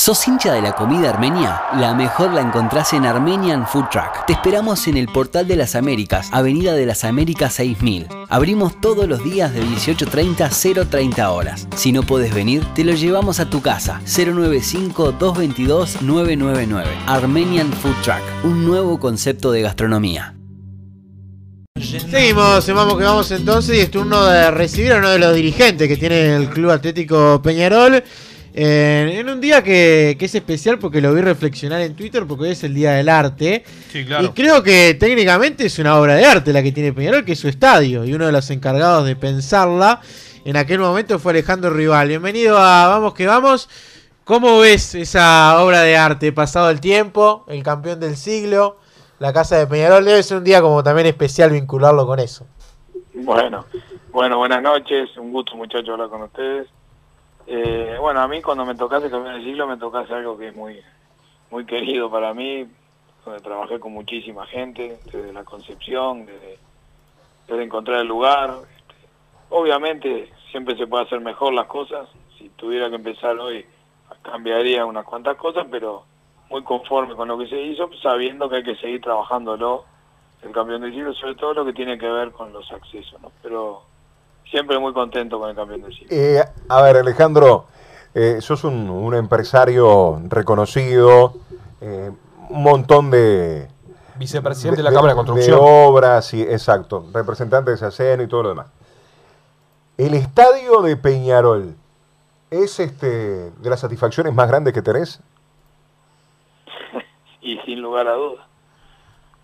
¿Sos 0.00 0.26
hincha 0.26 0.54
de 0.54 0.62
la 0.62 0.72
comida 0.72 1.10
armenia? 1.10 1.60
La 1.78 1.92
mejor 1.92 2.32
la 2.32 2.40
encontrás 2.40 2.94
en 2.94 3.04
Armenian 3.04 3.66
Food 3.66 3.90
Truck. 3.90 4.24
Te 4.26 4.32
esperamos 4.32 4.86
en 4.86 4.96
el 4.96 5.08
Portal 5.08 5.46
de 5.46 5.56
las 5.56 5.74
Américas, 5.74 6.30
Avenida 6.32 6.72
de 6.72 6.86
las 6.86 7.04
Américas 7.04 7.52
6000. 7.52 8.06
Abrimos 8.30 8.80
todos 8.80 9.06
los 9.06 9.22
días 9.22 9.52
de 9.52 9.62
18.30 9.62 10.40
a 10.40 10.48
0.30 10.48 11.28
horas. 11.28 11.68
Si 11.76 11.92
no 11.92 12.02
puedes 12.02 12.32
venir, 12.32 12.64
te 12.74 12.82
lo 12.82 12.94
llevamos 12.94 13.40
a 13.40 13.50
tu 13.50 13.60
casa. 13.60 14.00
095-222-999. 14.06 16.86
Armenian 17.06 17.70
Food 17.70 17.96
Truck, 18.02 18.22
un 18.44 18.64
nuevo 18.64 18.98
concepto 18.98 19.52
de 19.52 19.60
gastronomía. 19.60 20.34
Seguimos, 21.78 22.66
vamos 22.68 22.96
que 22.96 23.04
vamos 23.04 23.30
entonces 23.32 23.76
y 23.76 23.80
es 23.80 23.90
turno 23.90 24.24
de 24.24 24.50
recibir 24.50 24.94
a 24.94 24.98
uno 24.98 25.10
de 25.10 25.18
los 25.18 25.34
dirigentes 25.34 25.88
que 25.88 25.98
tiene 25.98 26.36
el 26.36 26.48
Club 26.48 26.70
Atlético 26.70 27.42
Peñarol. 27.42 28.02
Eh, 28.52 29.16
en 29.18 29.28
un 29.28 29.40
día 29.40 29.62
que, 29.62 30.16
que 30.18 30.24
es 30.24 30.34
especial 30.34 30.78
porque 30.78 31.00
lo 31.00 31.14
vi 31.14 31.20
reflexionar 31.20 31.80
en 31.82 31.94
Twitter 31.94 32.26
porque 32.26 32.44
hoy 32.44 32.50
es 32.50 32.64
el 32.64 32.74
Día 32.74 32.92
del 32.92 33.08
Arte. 33.08 33.64
Sí, 33.90 34.00
Y 34.00 34.04
claro. 34.06 34.32
creo 34.34 34.62
que 34.62 34.94
técnicamente 34.94 35.66
es 35.66 35.78
una 35.78 35.96
obra 35.98 36.14
de 36.14 36.24
arte 36.24 36.52
la 36.52 36.62
que 36.62 36.72
tiene 36.72 36.92
Peñarol, 36.92 37.24
que 37.24 37.32
es 37.32 37.38
su 37.38 37.48
estadio. 37.48 38.04
Y 38.04 38.12
uno 38.12 38.26
de 38.26 38.32
los 38.32 38.50
encargados 38.50 39.06
de 39.06 39.14
pensarla 39.16 40.00
en 40.44 40.56
aquel 40.56 40.80
momento 40.80 41.18
fue 41.18 41.32
Alejandro 41.32 41.70
Rival. 41.70 42.08
Bienvenido 42.08 42.58
a 42.58 42.88
Vamos 42.88 43.14
que 43.14 43.26
Vamos. 43.26 43.68
¿Cómo 44.24 44.58
ves 44.60 44.94
esa 44.94 45.62
obra 45.62 45.82
de 45.82 45.96
arte? 45.96 46.32
Pasado 46.32 46.70
el 46.70 46.80
tiempo, 46.80 47.44
el 47.48 47.62
campeón 47.62 47.98
del 48.00 48.16
siglo, 48.16 48.78
la 49.18 49.32
casa 49.32 49.58
de 49.58 49.66
Peñarol. 49.66 50.04
Debe 50.04 50.22
ser 50.22 50.38
un 50.38 50.44
día 50.44 50.60
como 50.60 50.82
también 50.82 51.06
especial 51.08 51.50
vincularlo 51.50 52.06
con 52.06 52.18
eso. 52.20 52.46
Bueno, 53.14 53.66
bueno, 54.12 54.38
buenas 54.38 54.62
noches, 54.62 55.10
un 55.16 55.32
gusto 55.32 55.56
muchachos 55.56 55.88
hablar 55.90 56.08
con 56.08 56.22
ustedes. 56.22 56.68
Eh, 57.52 57.96
bueno, 57.98 58.20
a 58.20 58.28
mí 58.28 58.40
cuando 58.40 58.64
me 58.64 58.76
tocase 58.76 59.10
campeón 59.10 59.34
del 59.34 59.44
siglo 59.44 59.66
me 59.66 59.76
tocase 59.76 60.14
algo 60.14 60.38
que 60.38 60.48
es 60.48 60.54
muy, 60.54 60.80
muy 61.50 61.66
querido 61.66 62.08
para 62.08 62.32
mí, 62.32 62.64
donde 63.24 63.40
trabajé 63.40 63.80
con 63.80 63.92
muchísima 63.92 64.46
gente, 64.46 65.00
desde 65.06 65.32
la 65.32 65.42
concepción, 65.42 66.26
desde, 66.26 66.60
desde 67.48 67.64
encontrar 67.64 68.02
el 68.02 68.06
lugar. 68.06 68.50
Este, 68.50 68.94
obviamente 69.48 70.30
siempre 70.52 70.76
se 70.76 70.86
puede 70.86 71.02
hacer 71.02 71.18
mejor 71.18 71.52
las 71.52 71.66
cosas, 71.66 72.08
si 72.38 72.50
tuviera 72.50 72.88
que 72.88 72.94
empezar 72.94 73.36
hoy 73.40 73.66
cambiaría 74.22 74.86
unas 74.86 75.04
cuantas 75.04 75.36
cosas, 75.36 75.66
pero 75.68 76.04
muy 76.50 76.62
conforme 76.62 77.16
con 77.16 77.26
lo 77.26 77.36
que 77.36 77.48
se 77.48 77.60
hizo, 77.60 77.90
sabiendo 78.00 78.48
que 78.48 78.58
hay 78.58 78.62
que 78.62 78.76
seguir 78.76 79.00
trabajándolo 79.00 79.86
el 80.42 80.52
campeón 80.52 80.82
del 80.82 80.94
siglo, 80.94 81.12
sobre 81.14 81.34
todo 81.34 81.54
lo 81.54 81.64
que 81.64 81.72
tiene 81.72 81.98
que 81.98 82.08
ver 82.08 82.30
con 82.30 82.52
los 82.52 82.70
accesos, 82.70 83.20
¿no? 83.20 83.32
Pero 83.42 83.89
siempre 84.50 84.78
muy 84.78 84.92
contento 84.92 85.38
con 85.38 85.50
el 85.50 85.56
campeón 85.56 85.82
del 85.82 85.92
siglo. 85.92 86.08
Eh, 86.10 86.42
a 86.68 86.82
ver, 86.82 86.96
Alejandro, 86.96 87.66
eh, 88.14 88.38
sos 88.40 88.64
un, 88.64 88.90
un 88.90 89.14
empresario 89.14 90.20
reconocido, 90.28 91.34
eh, 91.80 92.10
un 92.48 92.62
montón 92.62 93.10
de, 93.10 93.68
Vicepresidente 94.20 94.78
de, 94.78 94.82
la 94.82 94.92
Cámara 94.92 95.14
de 95.14 95.16
Construcción. 95.16 95.58
de 95.58 95.64
obras, 95.64 96.26
sí, 96.26 96.42
exacto, 96.42 97.06
representante 97.12 97.70
de 97.70 97.78
SACEN 97.78 98.20
y 98.20 98.26
todo 98.26 98.42
lo 98.42 98.48
demás. 98.50 98.66
El 99.96 100.12
estadio 100.12 100.82
de 100.82 100.96
Peñarol 100.96 101.74
es 102.50 102.80
este 102.80 103.50
de 103.50 103.70
las 103.70 103.80
satisfacciones 103.80 104.34
más 104.34 104.46
grandes 104.46 104.74
que 104.74 104.82
tenés. 104.82 105.22
y 107.40 107.58
sin 107.60 107.80
lugar 107.80 108.08
a 108.08 108.12
dudas. 108.12 108.44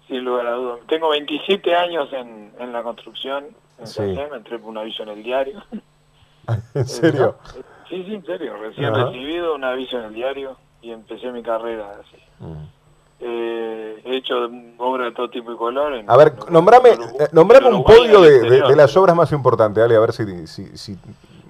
Sin 0.09 0.25
lugar 0.25 0.47
a 0.47 0.53
dudas. 0.53 0.81
Tengo 0.89 1.09
27 1.09 1.75
años 1.75 2.13
en, 2.13 2.53
en 2.59 2.73
la 2.73 2.83
construcción, 2.83 3.47
en 3.79 3.87
Sí. 3.87 3.95
SACEM, 3.95 4.35
entré 4.35 4.59
por 4.59 4.71
un 4.71 4.79
aviso 4.79 5.03
en 5.03 5.11
el 5.11 5.23
diario. 5.23 5.63
¿En 6.75 6.87
serio? 6.87 7.37
Sí, 7.89 8.03
sí, 8.05 8.15
en 8.15 8.25
serio. 8.25 8.57
Recién 8.57 8.87
Ajá. 8.95 9.07
recibido 9.07 9.55
un 9.55 9.65
aviso 9.65 9.99
en 9.99 10.05
el 10.07 10.15
diario 10.15 10.57
y 10.83 10.91
empecé 10.93 11.31
mi 11.33 11.43
carrera 11.43 11.91
así. 12.01 12.23
Mm. 12.41 12.65
Eh, 13.21 14.03
he 14.05 14.17
hecho 14.17 14.35
obras 14.79 15.07
de 15.09 15.13
todo 15.13 15.31
tipo 15.31 15.51
y 15.53 15.57
color. 15.57 15.95
en- 15.95 16.11
A 16.11 16.17
ver, 16.17 16.35
en- 16.47 16.53
nombrame, 16.53 16.91
en 16.91 17.03
eh, 17.03 17.29
nombrame 17.33 17.69
un 17.69 17.83
podio 17.83 18.21
de, 18.21 18.41
de- 18.41 18.61
de 18.63 18.77
las 18.77 18.95
obras 18.97 19.17
más 19.17 19.33
importantes, 19.33 19.81
dale, 19.83 19.97
a 19.97 20.01
ver 20.01 20.13
si, 20.13 20.47
si- 20.47 20.77
si- 20.77 20.98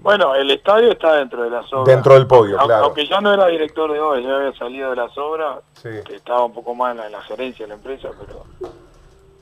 Bueno, 0.01 0.35
el 0.37 0.49
estadio 0.53 0.93
está 0.93 1.15
dentro 1.17 1.43
de 1.43 1.51
las 1.51 1.71
obras. 1.73 1.87
Dentro 1.87 2.15
del 2.15 2.27
podio, 2.29 2.55
Aunque- 2.61 2.67
claro. 2.69 2.85
Aunque 2.85 3.07
yo 3.07 3.21
no 3.21 3.35
era 3.35 3.47
director 3.49 3.93
de 3.93 3.99
obras, 3.99 4.23
yo 4.23 4.37
había 4.37 4.53
salido 4.57 4.91
de 4.91 4.97
las 4.97 5.19
obras, 5.19 5.59
Sí. 5.75 5.89
que 6.07 6.15
estaba 6.15 6.45
un 6.45 6.53
poco 6.55 6.75
más 6.77 6.93
en 6.93 6.99
la, 6.99 7.07
en 7.07 7.13
la 7.13 7.23
gerencia 7.23 7.65
de 7.65 7.69
la 7.71 7.75
empresa, 7.75 8.11
pero, 8.21 8.45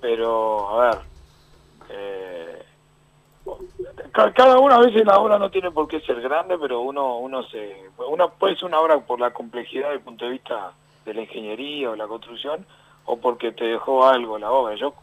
pero 0.00 0.80
a 0.80 0.86
ver, 0.86 0.98
eh, 1.90 2.62
cada 4.34 4.58
una 4.58 4.76
a 4.76 4.80
veces 4.80 5.04
la 5.04 5.18
obra 5.18 5.38
no 5.38 5.50
tiene 5.50 5.70
por 5.70 5.88
qué 5.88 6.00
ser 6.00 6.20
grande, 6.20 6.56
pero 6.58 6.80
uno, 6.80 7.18
uno 7.18 7.42
se, 7.44 7.90
una 8.08 8.28
puede 8.28 8.56
ser 8.56 8.66
una 8.66 8.80
obra 8.80 9.00
por 9.00 9.20
la 9.20 9.32
complejidad 9.32 9.88
desde 9.88 9.98
el 9.98 10.04
punto 10.04 10.24
de 10.24 10.32
vista 10.32 10.72
de 11.04 11.14
la 11.14 11.22
ingeniería 11.22 11.90
o 11.90 11.96
la 11.96 12.06
construcción, 12.06 12.66
o 13.04 13.18
porque 13.18 13.52
te 13.52 13.64
dejó 13.64 14.06
algo 14.06 14.38
la 14.38 14.50
obra. 14.50 14.74
Yo 14.76 14.94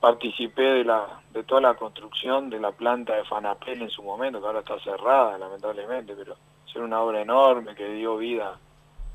participé 0.00 0.62
de 0.62 0.84
la 0.84 1.20
de 1.32 1.44
toda 1.44 1.60
la 1.60 1.74
construcción 1.74 2.50
de 2.50 2.58
la 2.58 2.72
planta 2.72 3.14
de 3.14 3.24
Fanapel 3.24 3.82
en 3.82 3.90
su 3.90 4.02
momento, 4.02 4.40
que 4.40 4.46
ahora 4.46 4.60
está 4.60 4.78
cerrada 4.80 5.38
lamentablemente, 5.38 6.14
pero 6.16 6.36
era 6.74 6.84
una 6.84 7.00
obra 7.00 7.20
enorme 7.20 7.74
que 7.74 7.88
dio 7.88 8.16
vida 8.16 8.56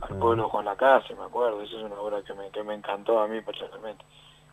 al 0.02 0.20
pueblo 0.20 0.50
Juan 0.50 0.66
la 0.66 0.76
Casa, 0.76 1.14
me 1.18 1.24
acuerdo, 1.24 1.62
esa 1.62 1.78
es 1.78 1.84
una 1.84 1.96
obra 1.96 2.22
que 2.22 2.34
me, 2.34 2.50
que 2.50 2.64
me 2.64 2.74
encantó 2.74 3.20
a 3.20 3.28
mí 3.28 3.40
personalmente. 3.42 4.04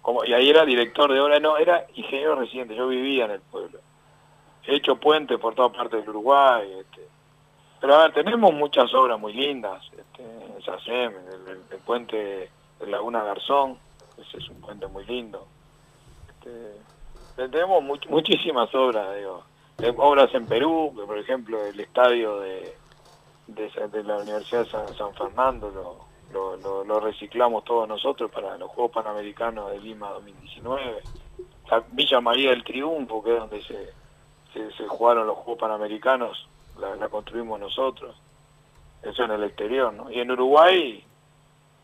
Como, 0.00 0.25
y 0.25 0.32
ahí 0.32 0.48
era 0.48 0.65
director 0.65 1.12
de 1.12 1.21
obra, 1.21 1.41
no, 1.41 1.56
era 1.56 1.87
ingeniero 1.94 2.37
residente, 2.37 2.75
yo 2.75 2.88
vivía 2.88 3.25
en 3.25 3.32
el 3.32 3.41
pueblo. 3.41 3.81
He 4.66 4.76
hecho 4.76 4.97
puentes 4.97 5.38
por 5.38 5.54
toda 5.54 5.71
parte 5.72 5.97
del 5.97 6.09
Uruguay, 6.10 6.71
este, 6.81 7.06
pero 7.81 7.94
a 7.94 8.03
ver, 8.03 8.12
tenemos 8.12 8.53
muchas 8.53 8.93
obras 8.94 9.19
muy 9.19 9.32
lindas, 9.32 9.82
este, 9.97 10.22
en 10.22 10.62
SACEM, 10.62 11.12
el, 11.16 11.48
el- 11.48 11.62
el 11.71 11.78
puente 11.78 12.50
de 12.78 12.87
Laguna 12.87 13.25
Garzón, 13.25 13.78
ese 14.19 14.37
es 14.38 14.48
un 14.50 14.60
puente 14.60 14.87
muy 14.87 15.04
lindo. 15.06 15.47
Este, 16.28 17.48
tenemos 17.48 17.82
much- 17.82 18.09
muchísimas 18.09 18.72
obras, 18.75 19.16
digo, 19.16 19.44
obras 19.97 20.32
en 20.34 20.47
Perú, 20.47 20.92
por 21.06 21.16
ejemplo 21.19 21.65
el 21.65 21.81
estadio 21.81 22.38
de, 22.41 22.77
la 24.04 24.19
Universidad 24.19 24.65
de 24.65 24.71
San, 24.71 24.94
San 24.94 25.15
Fernando 25.15 25.71
lo- 26.59 26.84
lo 26.84 27.00
reciclamos 27.00 27.65
todos 27.65 27.88
nosotros 27.88 28.31
para 28.31 28.56
los 28.59 28.71
Juegos 28.71 28.92
Panamericanos 28.92 29.71
de 29.72 29.81
Lima 29.81 30.10
2019. 30.10 31.03
La 31.71 31.82
Villa 31.91 32.21
María 32.21 32.50
del 32.50 32.62
Triunfo, 32.62 33.22
que 33.22 33.32
es 33.34 33.38
donde 33.41 33.62
se, 33.62 33.91
se, 34.53 34.71
se 34.72 34.87
jugaron 34.87 35.27
los 35.27 35.37
Juegos 35.38 35.61
Panamericanos, 35.61 36.49
la, 36.78 36.97
la 36.97 37.09
construimos 37.09 37.59
nosotros. 37.61 38.15
Eso 39.03 39.25
en 39.25 39.31
el 39.31 39.44
exterior, 39.44 39.93
¿no? 39.93 40.11
Y 40.11 40.21
en 40.21 40.31
Uruguay 40.31 41.05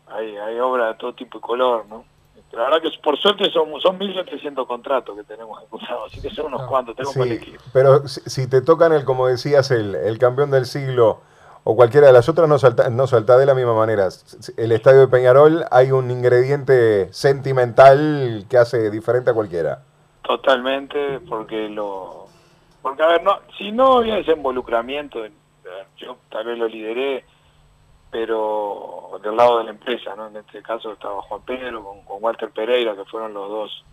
hay, 0.07 0.37
hay 0.37 0.59
obras 0.59 0.89
de 0.93 0.99
todo 0.99 1.13
tipo 1.13 1.37
y 1.39 1.41
color, 1.41 1.85
¿no? 1.87 2.05
La 2.53 2.63
verdad 2.63 2.81
que 2.81 2.89
por 3.03 3.17
suerte 3.17 3.51
son, 3.51 3.69
son 3.81 3.99
1.700 3.99 4.65
contratos 4.67 5.17
que 5.17 5.23
tenemos 5.23 5.59
ejecutados, 5.59 6.11
así 6.11 6.21
que 6.21 6.29
son 6.33 6.45
unos 6.45 6.63
cuantos, 6.67 6.95
tengo 6.95 7.11
Sí, 7.11 7.19
elegir. 7.19 7.59
pero 7.73 8.07
si, 8.07 8.21
si 8.29 8.47
te 8.47 8.61
tocan 8.61 8.93
el, 8.93 9.03
como 9.03 9.27
decías, 9.27 9.69
el, 9.71 9.95
el 9.95 10.17
campeón 10.17 10.49
del 10.51 10.65
siglo 10.65 11.19
o 11.65 11.75
cualquiera 11.75 12.07
de 12.07 12.13
las 12.13 12.29
otras, 12.29 12.47
no 12.47 12.57
salta, 12.57 12.89
no 12.89 13.05
salta 13.05 13.37
de 13.37 13.45
la 13.45 13.53
misma 13.53 13.73
manera. 13.73 14.07
El 14.55 14.71
estadio 14.71 15.01
de 15.01 15.07
Peñarol 15.09 15.65
hay 15.71 15.91
un 15.91 16.09
ingrediente 16.09 17.11
sentimental 17.11 18.45
que 18.49 18.57
hace 18.57 18.89
diferente 18.91 19.31
a 19.31 19.33
cualquiera. 19.33 19.81
Totalmente, 20.21 21.19
porque 21.27 21.67
lo... 21.67 22.26
Porque, 22.87 23.03
a 23.03 23.07
ver, 23.07 23.23
no, 23.23 23.39
si 23.57 23.69
no 23.73 23.97
había 23.97 24.17
ese 24.17 24.31
involucramiento, 24.31 25.19
yo 25.97 26.17
tal 26.29 26.45
vez 26.45 26.57
lo 26.57 26.69
lideré, 26.69 27.25
pero 28.09 29.19
del 29.21 29.35
lado 29.35 29.57
de 29.57 29.65
la 29.65 29.71
empresa, 29.71 30.15
¿no? 30.15 30.27
En 30.27 30.37
este 30.37 30.61
caso 30.61 30.93
estaba 30.93 31.21
Juan 31.23 31.41
Pedro 31.41 31.83
con, 31.83 32.23
Walter 32.23 32.49
Pereira, 32.49 32.95
que 32.95 33.03
fueron 33.03 33.33
los 33.33 33.49
dos 33.49 33.85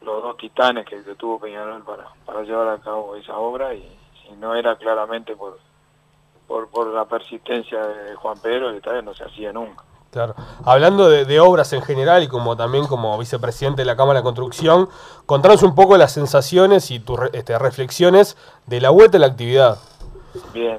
los 0.00 0.20
dos 0.20 0.36
titanes 0.36 0.84
que, 0.84 1.04
que 1.04 1.14
tuvo 1.14 1.38
Peñarol 1.38 1.84
para, 1.84 2.42
llevar 2.42 2.68
a 2.68 2.80
cabo 2.80 3.14
esa 3.14 3.36
obra, 3.36 3.72
y 3.72 3.88
si 4.22 4.32
no 4.32 4.52
era 4.56 4.74
claramente 4.74 5.36
por, 5.36 5.60
por, 6.48 6.68
por 6.70 6.88
la 6.92 7.04
persistencia 7.04 7.86
de 7.86 8.16
Juan 8.16 8.38
Pedro, 8.42 8.70
el 8.70 8.76
estadio 8.78 9.02
no 9.02 9.14
se 9.14 9.22
hacía 9.22 9.52
nunca. 9.52 9.84
Claro. 10.10 10.34
Hablando 10.64 11.08
de, 11.10 11.26
de 11.26 11.38
obras 11.38 11.72
en 11.74 11.82
general 11.82 12.22
y 12.22 12.28
como 12.28 12.56
también 12.56 12.86
como 12.86 13.18
vicepresidente 13.18 13.82
de 13.82 13.86
la 13.86 13.96
Cámara 13.96 14.20
de 14.20 14.24
Construcción, 14.24 14.88
contanos 15.26 15.62
un 15.62 15.74
poco 15.74 15.96
las 15.98 16.12
sensaciones 16.12 16.90
y 16.90 16.98
tus 16.98 17.20
este, 17.32 17.58
reflexiones 17.58 18.36
de 18.66 18.80
la 18.80 18.90
vuelta 18.90 19.18
a 19.18 19.20
la 19.20 19.26
actividad. 19.26 19.78
Bien. 20.54 20.78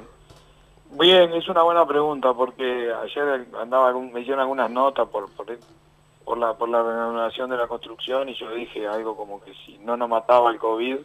Bien, 0.92 1.32
es 1.32 1.48
una 1.48 1.62
buena 1.62 1.86
pregunta 1.86 2.34
porque 2.34 2.92
ayer 2.92 3.46
andaba 3.60 3.92
me 3.92 4.20
hicieron 4.20 4.40
algunas 4.40 4.70
notas 4.70 5.08
por, 5.08 5.30
por, 5.30 5.46
por 6.24 6.36
la 6.36 6.54
por 6.54 6.68
la 6.68 6.82
renovación 6.82 7.48
de 7.48 7.56
la 7.56 7.68
construcción 7.68 8.28
y 8.28 8.34
yo 8.34 8.50
dije 8.50 8.86
algo 8.88 9.16
como 9.16 9.40
que 9.40 9.54
si 9.64 9.78
no 9.78 9.96
nos 9.96 10.08
mataba 10.08 10.50
el 10.50 10.58
COVID 10.58 10.98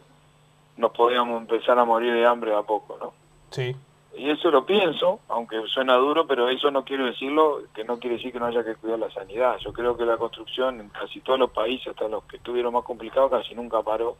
nos 0.76 0.90
podíamos 0.90 1.40
empezar 1.40 1.78
a 1.78 1.84
morir 1.84 2.12
de 2.12 2.26
hambre 2.26 2.54
a 2.54 2.62
poco, 2.62 2.98
¿no? 3.00 3.12
Sí. 3.50 3.74
Y 4.16 4.30
eso 4.30 4.50
lo 4.50 4.64
pienso, 4.64 5.20
aunque 5.28 5.60
suena 5.66 5.94
duro, 5.96 6.26
pero 6.26 6.48
eso 6.48 6.70
no 6.70 6.84
quiero 6.84 7.04
decirlo, 7.04 7.62
que 7.74 7.84
no 7.84 7.98
quiere 7.98 8.16
decir 8.16 8.32
que 8.32 8.40
no 8.40 8.46
haya 8.46 8.64
que 8.64 8.74
cuidar 8.74 8.98
la 8.98 9.10
sanidad. 9.10 9.58
Yo 9.58 9.72
creo 9.74 9.96
que 9.96 10.06
la 10.06 10.16
construcción 10.16 10.80
en 10.80 10.88
casi 10.88 11.20
todos 11.20 11.38
los 11.38 11.50
países, 11.50 11.88
hasta 11.88 12.08
los 12.08 12.24
que 12.24 12.38
estuvieron 12.38 12.72
más 12.72 12.84
complicados, 12.84 13.30
casi 13.30 13.54
nunca 13.54 13.82
paró. 13.82 14.16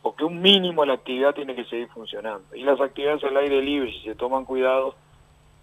Porque 0.00 0.24
un 0.24 0.40
mínimo 0.40 0.84
la 0.84 0.94
actividad 0.94 1.34
tiene 1.34 1.54
que 1.54 1.66
seguir 1.66 1.88
funcionando. 1.88 2.54
Y 2.54 2.62
las 2.62 2.80
actividades 2.80 3.22
al 3.24 3.36
aire 3.36 3.60
libre, 3.60 3.92
si 3.92 4.00
se 4.00 4.14
toman 4.14 4.46
cuidado, 4.46 4.94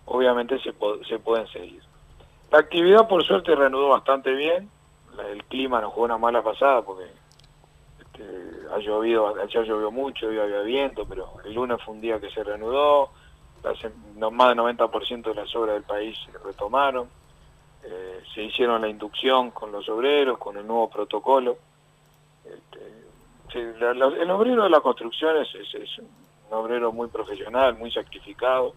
obviamente 0.06 0.60
se, 0.60 0.74
se 1.08 1.18
pueden 1.18 1.48
seguir. 1.48 1.82
La 2.52 2.60
actividad 2.60 3.08
por 3.08 3.24
suerte 3.24 3.56
reanudó 3.56 3.90
bastante 3.90 4.32
bien, 4.34 4.70
el 5.32 5.44
clima 5.46 5.82
nos 5.82 5.94
jugó 5.94 6.06
una 6.06 6.20
mala 6.20 6.44
pasada 6.44 6.84
porque 6.84 7.06
este, 8.00 8.24
ha 8.72 8.78
llovido, 8.78 9.34
ayer 9.42 9.64
llovió 9.64 9.90
mucho, 9.92 10.28
hoy 10.28 10.38
había 10.38 10.62
viento, 10.62 11.06
pero 11.08 11.34
el 11.46 11.54
lunes 11.54 11.82
fue 11.84 11.96
un 11.96 12.02
día 12.02 12.20
que 12.20 12.30
se 12.30 12.44
reanudó, 12.44 13.10
más 14.32 14.50
del 14.50 14.58
90% 14.58 15.24
de 15.24 15.36
las 15.36 15.56
obras 15.56 15.76
del 15.76 15.84
país 15.84 16.18
se 16.26 16.38
retomaron, 16.40 17.08
eh, 17.84 18.22
se 18.34 18.44
hicieron 18.44 18.82
la 18.82 18.88
inducción 18.88 19.52
con 19.52 19.72
los 19.72 19.88
obreros, 19.90 20.38
con 20.38 20.58
el 20.58 20.66
nuevo 20.66 20.90
protocolo. 20.90 21.58
Este, 22.46 23.04
el 23.60 24.32
obrero 24.32 24.64
de 24.64 24.70
la 24.70 24.82
construcción 24.82 25.38
es, 25.38 25.54
un 26.00 26.58
obrero 26.58 26.92
muy 26.92 27.08
profesional, 27.08 27.78
muy 27.78 27.92
sacrificado, 27.92 28.74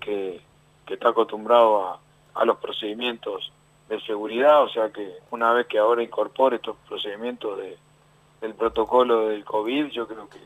que, 0.00 0.40
está 0.86 1.08
acostumbrado 1.08 1.98
a, 2.34 2.44
los 2.44 2.58
procedimientos 2.58 3.52
de 3.88 4.00
seguridad, 4.02 4.62
o 4.62 4.68
sea 4.68 4.90
que 4.90 5.16
una 5.30 5.52
vez 5.52 5.66
que 5.66 5.78
ahora 5.78 6.02
incorpore 6.02 6.56
estos 6.56 6.76
procedimientos 6.88 7.58
de, 7.58 7.76
del 8.40 8.54
protocolo 8.54 9.28
del 9.28 9.44
COVID, 9.44 9.86
yo 9.86 10.06
creo 10.06 10.28
que 10.28 10.38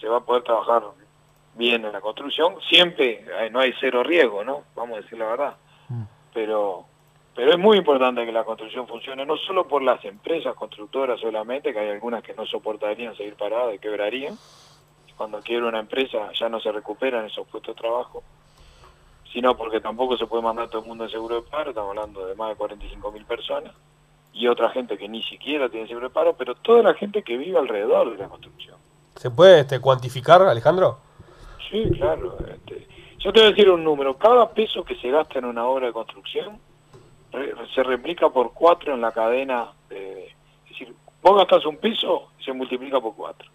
se 0.00 0.08
va 0.08 0.16
a 0.16 0.20
poder 0.20 0.42
trabajar 0.42 0.82
bien 1.58 1.84
en 1.84 1.92
la 1.92 2.00
construcción, 2.00 2.54
siempre 2.70 3.26
no 3.50 3.60
hay 3.60 3.74
cero 3.80 4.02
riesgo, 4.02 4.44
¿no? 4.44 4.62
Vamos 4.74 4.98
a 4.98 5.00
decir 5.02 5.18
la 5.18 5.26
verdad. 5.26 5.56
Mm. 5.88 6.04
Pero 6.32 6.86
pero 7.38 7.52
es 7.52 7.58
muy 7.60 7.78
importante 7.78 8.26
que 8.26 8.32
la 8.32 8.42
construcción 8.42 8.88
funcione, 8.88 9.24
no 9.24 9.36
solo 9.36 9.68
por 9.68 9.80
las 9.80 10.04
empresas 10.04 10.56
constructoras 10.56 11.20
solamente, 11.20 11.72
que 11.72 11.78
hay 11.78 11.90
algunas 11.90 12.20
que 12.20 12.34
no 12.34 12.44
soportarían 12.44 13.16
seguir 13.16 13.36
paradas 13.36 13.76
y 13.76 13.78
quebrarían. 13.78 14.36
Cuando 15.16 15.40
quiere 15.40 15.64
una 15.64 15.78
empresa 15.78 16.32
ya 16.32 16.48
no 16.48 16.58
se 16.58 16.72
recuperan 16.72 17.26
esos 17.26 17.46
puestos 17.46 17.76
de 17.76 17.80
trabajo, 17.80 18.24
sino 19.32 19.56
porque 19.56 19.80
tampoco 19.80 20.16
se 20.16 20.26
puede 20.26 20.42
mandar 20.42 20.68
todo 20.68 20.82
el 20.82 20.88
mundo 20.88 21.04
en 21.04 21.10
seguro 21.10 21.36
de 21.36 21.42
paro, 21.42 21.70
estamos 21.70 21.90
hablando 21.90 22.26
de 22.26 22.34
más 22.34 22.48
de 22.48 22.56
45 22.56 23.12
mil 23.12 23.24
personas, 23.24 23.72
y 24.32 24.48
otra 24.48 24.70
gente 24.70 24.98
que 24.98 25.08
ni 25.08 25.22
siquiera 25.22 25.68
tiene 25.68 25.86
seguro 25.86 26.08
de 26.08 26.14
paro, 26.14 26.34
pero 26.36 26.56
toda 26.56 26.82
la 26.82 26.94
gente 26.94 27.22
que 27.22 27.36
vive 27.36 27.56
alrededor 27.56 28.10
de 28.10 28.18
la 28.18 28.28
construcción. 28.28 28.78
¿Se 29.14 29.30
puede 29.30 29.60
este, 29.60 29.78
cuantificar, 29.78 30.42
Alejandro? 30.42 30.98
Sí, 31.70 31.90
claro. 31.96 32.38
Este, 32.48 32.86
yo 33.18 33.32
te 33.32 33.40
voy 33.40 33.48
a 33.48 33.50
decir 33.50 33.70
un 33.70 33.84
número. 33.84 34.16
Cada 34.16 34.50
peso 34.50 34.84
que 34.84 34.96
se 34.96 35.10
gasta 35.10 35.38
en 35.38 35.44
una 35.44 35.66
obra 35.66 35.86
de 35.86 35.92
construcción 35.92 36.58
se 37.74 37.82
replica 37.82 38.30
por 38.30 38.52
cuatro 38.52 38.94
en 38.94 39.00
la 39.00 39.12
cadena. 39.12 39.72
es 39.90 40.68
decir, 40.68 40.94
vos 41.22 41.36
gastas 41.36 41.66
un 41.66 41.76
peso 41.76 42.30
y 42.40 42.44
se 42.44 42.52
multiplica 42.52 43.00
por 43.00 43.14
cuatro. 43.14 43.50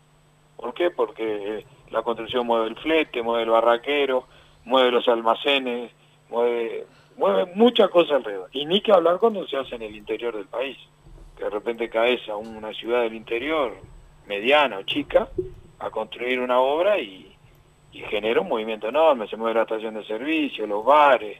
¿Por 0.58 0.74
qué? 0.74 0.92
Porque 0.92 1.66
la 1.92 2.04
construcción 2.04 2.46
mueve 2.46 2.68
el 2.68 2.76
flete, 2.76 3.22
mueve 3.22 3.44
el 3.44 3.50
barraquero, 3.50 4.26
mueve 4.66 4.92
los 4.92 5.08
almacenes, 5.08 5.92
mueve, 6.30 6.86
mueve 7.18 7.52
muchas 7.56 7.90
cosas 7.90 8.18
alrededor. 8.18 8.50
Y 8.54 8.66
ni 8.66 8.82
que 8.82 8.92
hablar 8.92 9.18
cuando 9.18 9.48
se 9.48 9.58
hace 9.58 9.76
en 9.76 9.82
el 9.82 9.96
interior 9.96 10.36
del 10.36 10.48
país. 10.48 10.78
Que 11.38 11.46
de 11.46 11.50
repente 11.50 11.90
caes 11.90 12.28
a 12.30 12.36
una 12.36 12.74
ciudad 12.74 13.02
del 13.02 13.16
interior, 13.16 13.76
mediana 14.28 14.78
o 14.78 14.84
chica, 14.84 15.28
a 15.80 15.90
construir 15.90 16.40
una 16.40 16.60
obra 16.60 17.00
y, 17.00 17.33
genera 18.00 18.42
un 18.42 18.50
movimiento 18.50 18.88
enorme. 18.88 19.28
Se 19.28 19.38
mueve 19.38 19.56
la 19.56 19.64
estación 19.64 19.94
de 19.96 20.06
servicio, 20.06 20.68
los 20.68 20.84
bares. 20.84 21.40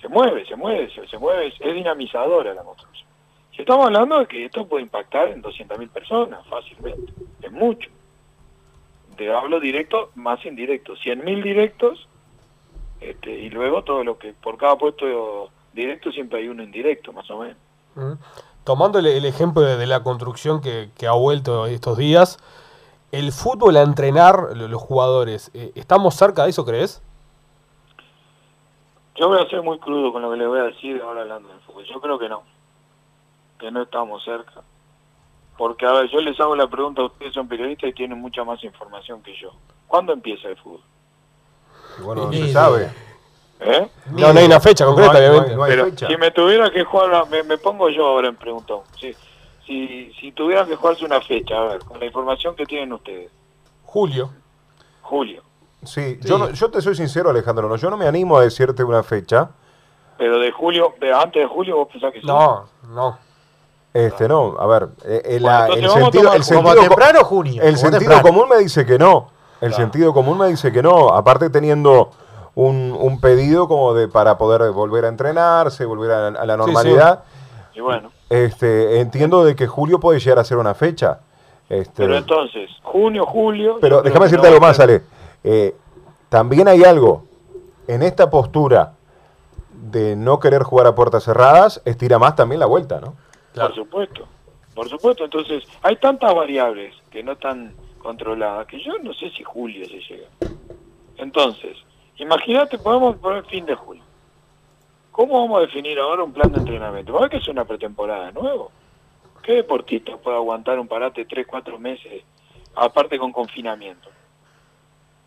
Se 0.00 0.08
mueve, 0.08 0.44
se 0.46 0.56
mueve, 0.56 0.90
se, 0.90 1.18
mueve. 1.18 1.52
Es 1.58 1.74
dinamizadora 1.74 2.54
la 2.54 2.62
construcción. 2.62 3.08
Si 3.54 3.62
estamos 3.62 3.86
hablando 3.86 4.18
de 4.18 4.26
que 4.26 4.44
esto 4.44 4.66
puede 4.66 4.82
impactar 4.82 5.28
en 5.28 5.42
200.000 5.42 5.88
personas 5.90 6.46
fácilmente. 6.48 7.12
Es 7.42 7.52
mucho. 7.52 7.90
Te 9.16 9.30
hablo 9.32 9.60
directo 9.60 10.10
más 10.14 10.44
indirecto. 10.44 10.94
100.000 10.94 11.42
directos 11.42 12.08
este, 13.02 13.30
y 13.30 13.50
luego 13.50 13.82
todo 13.82 14.04
lo 14.04 14.16
que, 14.18 14.32
por 14.32 14.56
cada 14.56 14.76
puesto 14.76 15.50
directo 15.72 16.12
siempre 16.12 16.40
hay 16.40 16.48
uno 16.48 16.62
indirecto, 16.62 17.12
más 17.12 17.28
o 17.30 17.38
menos. 17.40 17.56
Tomando 18.64 19.00
el, 19.00 19.24
ejemplo 19.24 19.62
de, 19.62 19.86
la 19.86 20.02
construcción 20.02 20.60
que, 20.60 21.06
ha 21.06 21.12
vuelto 21.12 21.66
estos 21.66 21.98
días, 21.98 22.38
el 23.12 23.30
fútbol 23.30 23.76
a 23.76 23.82
entrenar 23.82 24.56
los 24.56 24.80
jugadores, 24.82 25.50
eh, 25.54 25.70
¿estamos 25.74 26.14
cerca 26.14 26.44
de 26.44 26.50
eso, 26.50 26.64
crees? 26.64 27.02
Yo 29.14 29.28
voy 29.28 29.40
a 29.40 29.48
ser 29.48 29.62
muy 29.62 29.78
crudo 29.78 30.12
con 30.12 30.22
lo 30.22 30.30
que 30.30 30.38
le 30.38 30.46
voy 30.46 30.58
a 30.58 30.64
decir 30.64 31.00
ahora 31.02 31.20
hablando 31.20 31.48
del 31.50 31.60
fútbol. 31.60 31.84
Yo 31.84 32.00
creo 32.00 32.18
que 32.18 32.28
no, 32.28 32.42
que 33.60 33.70
no 33.70 33.82
estamos 33.82 34.24
cerca. 34.24 34.62
Porque, 35.58 35.84
a 35.84 35.92
ver, 35.92 36.10
yo 36.10 36.20
les 36.20 36.40
hago 36.40 36.56
la 36.56 36.66
pregunta, 36.66 37.02
ustedes 37.02 37.34
son 37.34 37.46
periodistas 37.46 37.90
y 37.90 37.92
tienen 37.92 38.18
mucha 38.18 38.42
más 38.42 38.64
información 38.64 39.22
que 39.22 39.36
yo. 39.36 39.52
¿Cuándo 39.86 40.14
empieza 40.14 40.48
el 40.48 40.56
fútbol? 40.56 40.80
bueno, 42.02 42.24
no 42.24 42.32
se 42.32 42.52
sabe. 42.52 42.90
¿Eh? 43.60 43.88
No, 44.10 44.32
no 44.32 44.40
hay 44.40 44.46
una 44.46 44.58
fecha 44.58 44.84
concreta, 44.86 45.18
obviamente. 45.18 45.56
Pero 45.66 46.08
si 46.08 46.16
me 46.16 46.30
tuviera 46.30 46.70
que 46.70 46.82
jugar, 46.82 47.28
me, 47.28 47.58
pongo 47.58 47.90
yo 47.90 48.06
ahora 48.06 48.28
en 48.28 48.36
preguntón. 48.36 48.80
Si, 48.98 49.14
si, 49.72 50.12
si 50.20 50.32
tuvieran 50.32 50.66
que 50.66 50.76
jugarse 50.76 51.04
una 51.04 51.20
fecha, 51.20 51.56
a 51.56 51.64
ver, 51.64 51.84
con 51.84 51.98
la 51.98 52.06
información 52.06 52.54
que 52.54 52.66
tienen 52.66 52.92
ustedes. 52.92 53.30
Julio. 53.84 54.30
Julio. 55.02 55.42
Sí, 55.82 56.18
Yo, 56.22 56.50
yo 56.50 56.70
te 56.70 56.80
soy 56.80 56.94
sincero, 56.94 57.30
Alejandro, 57.30 57.68
no, 57.68 57.76
yo 57.76 57.90
no 57.90 57.96
me 57.96 58.06
animo 58.06 58.36
a 58.36 58.42
decirte 58.42 58.84
una 58.84 59.02
fecha. 59.02 59.50
Pero 60.16 60.38
de 60.38 60.52
julio, 60.52 60.94
de 61.00 61.12
antes 61.12 61.42
de 61.42 61.48
julio, 61.48 61.76
vos 61.76 61.88
pensás 61.90 62.12
que 62.12 62.20
sí. 62.20 62.26
No, 62.26 62.66
no. 62.88 63.18
Este, 63.92 64.28
no, 64.28 64.56
a 64.58 64.66
ver, 64.66 64.88
eh, 65.04 65.22
el, 65.24 65.44
el 65.44 65.90
sentido, 65.90 66.32
el 66.32 66.44
sentido, 66.44 66.74
temprano 66.80 67.24
junio. 67.24 67.62
El 67.62 67.76
sentido 67.76 68.22
común 68.22 68.48
me 68.48 68.58
dice 68.58 68.86
que 68.86 68.98
no. 68.98 69.28
El 69.60 69.74
sentido 69.74 70.14
común 70.14 70.38
me 70.38 70.48
dice 70.48 70.72
que 70.72 70.82
no, 70.82 71.10
aparte 71.10 71.50
teniendo 71.50 72.10
un, 72.54 73.18
pedido 73.20 73.68
como 73.68 73.94
de 73.94 74.08
para 74.08 74.38
poder 74.38 74.70
volver 74.72 75.04
a 75.04 75.08
entrenarse, 75.08 75.84
volver 75.84 76.10
a, 76.10 76.30
la 76.30 76.56
normalidad. 76.56 77.24
Y 77.74 77.80
bueno. 77.80 78.10
Este, 78.32 79.00
entiendo 79.00 79.44
de 79.44 79.54
que 79.54 79.66
julio 79.66 80.00
puede 80.00 80.18
llegar 80.18 80.38
a 80.38 80.44
ser 80.44 80.56
una 80.56 80.72
fecha. 80.72 81.20
Este, 81.68 82.02
pero 82.02 82.16
entonces, 82.16 82.70
junio, 82.82 83.26
julio. 83.26 83.76
Pero 83.78 84.00
déjame 84.00 84.24
decirte 84.24 84.46
algo 84.46 84.58
más, 84.58 84.80
Ale. 84.80 85.02
Eh, 85.44 85.74
también 86.30 86.66
hay 86.66 86.82
algo. 86.82 87.26
En 87.86 88.02
esta 88.02 88.30
postura 88.30 88.94
de 89.70 90.16
no 90.16 90.40
querer 90.40 90.62
jugar 90.62 90.86
a 90.86 90.94
puertas 90.94 91.24
cerradas, 91.24 91.82
estira 91.84 92.18
más 92.18 92.34
también 92.34 92.58
la 92.58 92.64
vuelta, 92.64 93.02
¿no? 93.02 93.16
Por 93.54 93.74
supuesto. 93.74 94.26
Por 94.74 94.88
supuesto. 94.88 95.24
Entonces, 95.24 95.64
hay 95.82 95.96
tantas 95.96 96.34
variables 96.34 96.94
que 97.10 97.22
no 97.22 97.32
están 97.32 97.74
controlada, 97.98 98.66
que 98.66 98.82
yo 98.82 98.98
no 99.02 99.12
sé 99.12 99.28
si 99.36 99.42
julio 99.42 99.84
se 99.84 100.00
llega. 100.00 100.28
Entonces, 101.18 101.76
imagínate, 102.16 102.78
podemos 102.78 103.14
poner 103.16 103.44
fin 103.44 103.66
de 103.66 103.74
julio. 103.74 104.02
¿Cómo 105.12 105.40
vamos 105.42 105.58
a 105.58 105.60
definir 105.60 105.98
ahora 105.98 106.24
un 106.24 106.32
plan 106.32 106.50
de 106.50 106.58
entrenamiento? 106.58 107.12
¿Va 107.12 107.28
que 107.28 107.36
es 107.36 107.48
una 107.48 107.64
pretemporada 107.64 108.32
nuevo? 108.32 108.72
¿Qué 109.42 109.52
deportista 109.52 110.16
puede 110.16 110.36
aguantar 110.36 110.78
un 110.78 110.88
parate 110.88 111.26
3, 111.26 111.46
4 111.46 111.78
meses, 111.78 112.22
aparte 112.74 113.18
con 113.18 113.30
confinamiento? 113.30 114.08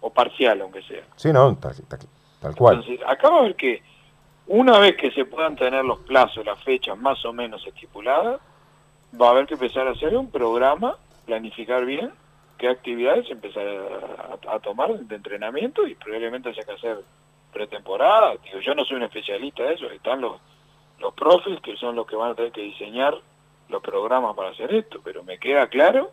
O 0.02 0.10
parcial, 0.10 0.62
aunque 0.62 0.82
sea. 0.82 1.04
Sí, 1.16 1.32
no, 1.32 1.56
tal, 1.58 1.76
cual. 2.56 2.78
Entonces, 2.78 3.00
acá 3.08 3.30
va 3.30 3.40
a 3.40 3.44
ver 3.44 3.56
que 3.56 3.84
una 4.48 4.80
vez 4.80 4.98
que 4.98 5.12
se 5.12 5.26
puedan 5.26 5.56
tener 5.56 5.86
los 5.86 6.00
plazos, 6.00 6.46
las 6.46 6.62
fechas 6.64 6.98
más 6.98 7.24
o 7.26 7.34
menos 7.34 7.66
estipuladas, 7.66 8.40
va 9.20 9.28
a 9.28 9.32
haber 9.32 9.46
que 9.46 9.54
empezar 9.54 9.88
a 9.88 9.92
hacer 9.92 10.16
un 10.18 10.30
programa, 10.30 10.98
planificar 11.26 11.86
bien 11.86 12.12
qué 12.58 12.70
actividades 12.70 13.30
empezar 13.30 13.66
a, 14.48 14.60
tomar 14.60 14.98
de 14.98 15.16
entrenamiento 15.16 15.86
y 15.88 15.96
probablemente 15.96 16.50
haya 16.50 16.64
que 16.64 16.72
hacer 16.72 17.04
pretemporada. 17.56 18.36
Digo, 18.44 18.60
yo 18.60 18.76
no 18.76 18.84
soy 18.84 18.98
un 18.98 19.04
especialista 19.04 19.64
de 19.64 19.76
eso, 19.76 19.90
están 19.90 20.20
los, 20.20 20.42
los 21.00 21.14
profes 21.14 21.60
que 21.62 21.78
son 21.78 21.96
los 21.96 22.06
que 22.06 22.18
van 22.18 22.32
a 22.32 22.36
tener 22.36 22.52
que 22.52 22.62
diseñar 22.62 23.16
los 23.70 23.82
programas 23.82 24.36
para 24.36 24.50
hacer 24.50 24.74
esto, 24.76 25.00
pero 25.02 25.24
me 25.24 25.40
queda 25.40 25.68
claro 25.68 26.12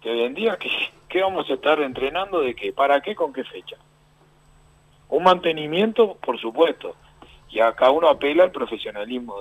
que 0.00 0.10
hoy 0.10 0.22
en 0.22 0.34
día, 0.34 0.58
¿qué, 1.08 1.22
vamos 1.22 1.48
a 1.48 1.54
estar 1.54 1.80
entrenando 1.80 2.40
de 2.40 2.54
qué? 2.56 2.72
¿Para 2.72 3.00
qué? 3.00 3.14
¿Con 3.14 3.32
qué 3.32 3.44
fecha? 3.44 3.76
Un 5.08 5.22
mantenimiento, 5.22 6.16
por 6.16 6.38
supuesto, 6.40 6.96
y 7.48 7.60
acá 7.60 7.90
uno 7.90 8.08
apela 8.08 8.42
al 8.42 8.50
profesionalismo 8.50 9.36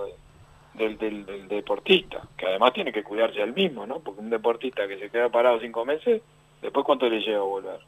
del, 0.76 0.98
del, 0.98 1.26
del, 1.26 1.48
deportista, 1.48 2.22
que 2.38 2.46
además 2.46 2.74
tiene 2.74 2.94
que 2.94 3.04
cuidarse 3.04 3.42
al 3.42 3.54
mismo, 3.54 3.88
¿no? 3.88 4.00
Porque 4.00 4.20
un 4.20 4.30
deportista 4.30 4.88
que 4.88 5.00
se 5.00 5.10
queda 5.10 5.30
parado 5.30 5.60
cinco 5.60 5.86
meses, 5.86 6.22
después 6.62 6.86
cuánto 6.86 7.10
le 7.10 7.22
lleva 7.22 7.40
a 7.40 7.48
volver. 7.48 7.80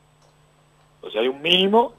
O 1.02 1.12
sea, 1.12 1.22
hay 1.22 1.28
un 1.28 1.42
mínimo 1.42 1.94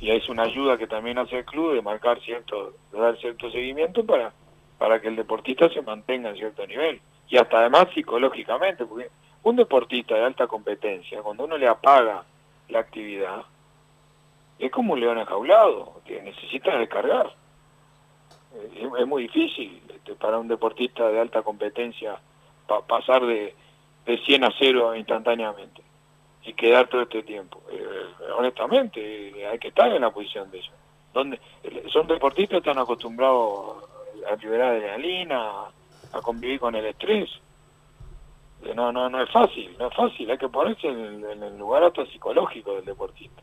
y 0.00 0.10
es 0.10 0.28
una 0.28 0.44
ayuda 0.44 0.76
que 0.76 0.86
también 0.86 1.18
hace 1.18 1.38
el 1.38 1.44
club 1.44 1.74
de 1.74 1.82
marcar 1.82 2.20
cierto, 2.20 2.74
de 2.92 2.98
dar 2.98 3.16
cierto 3.18 3.50
seguimiento 3.50 4.04
para, 4.04 4.32
para 4.78 5.00
que 5.00 5.08
el 5.08 5.16
deportista 5.16 5.68
se 5.68 5.82
mantenga 5.82 6.30
en 6.30 6.36
cierto 6.36 6.66
nivel. 6.66 7.00
Y 7.28 7.38
hasta 7.38 7.58
además 7.58 7.88
psicológicamente, 7.94 8.84
porque 8.84 9.10
un 9.44 9.56
deportista 9.56 10.14
de 10.14 10.24
alta 10.24 10.46
competencia, 10.46 11.22
cuando 11.22 11.44
uno 11.44 11.56
le 11.56 11.68
apaga 11.68 12.24
la 12.68 12.80
actividad, 12.80 13.42
es 14.58 14.70
como 14.70 14.92
un 14.92 15.00
león 15.00 15.18
enjaulado, 15.18 16.00
que 16.04 16.20
necesita 16.22 16.76
descargar. 16.76 17.32
Es, 18.98 19.06
muy 19.06 19.22
difícil 19.22 19.82
este, 19.88 20.14
para 20.14 20.38
un 20.38 20.48
deportista 20.48 21.08
de 21.08 21.20
alta 21.20 21.42
competencia 21.42 22.18
pasar 22.86 23.26
de, 23.26 23.54
de 24.06 24.18
100 24.18 24.44
a 24.44 24.52
0 24.58 24.94
instantáneamente 24.94 25.82
y 26.44 26.52
quedar 26.52 26.88
todo 26.88 27.02
este 27.02 27.22
tiempo. 27.22 27.62
Eh, 27.70 27.84
honestamente, 28.36 29.46
hay 29.46 29.58
que 29.58 29.68
estar 29.68 29.90
en 29.92 30.02
la 30.02 30.10
posición 30.10 30.50
de 30.50 30.58
ellos. 30.58 30.74
donde 31.12 31.40
son 31.92 32.06
deportistas 32.06 32.58
están 32.58 32.78
acostumbrados 32.78 33.84
a 34.30 34.36
liberar 34.36 34.74
adrenalina, 34.74 35.66
a 36.12 36.20
convivir 36.20 36.60
con 36.60 36.74
el 36.74 36.86
estrés. 36.86 37.30
No, 38.74 38.92
no, 38.92 39.10
no 39.10 39.22
es 39.22 39.30
fácil, 39.30 39.76
no 39.78 39.88
es 39.88 39.94
fácil, 39.94 40.30
hay 40.30 40.38
que 40.38 40.48
ponerse 40.48 40.88
en 40.88 41.24
el, 41.24 41.42
en 41.42 41.58
lugar 41.58 41.84
hasta 41.84 42.06
psicológico 42.06 42.74
del 42.74 42.84
deportista. 42.84 43.42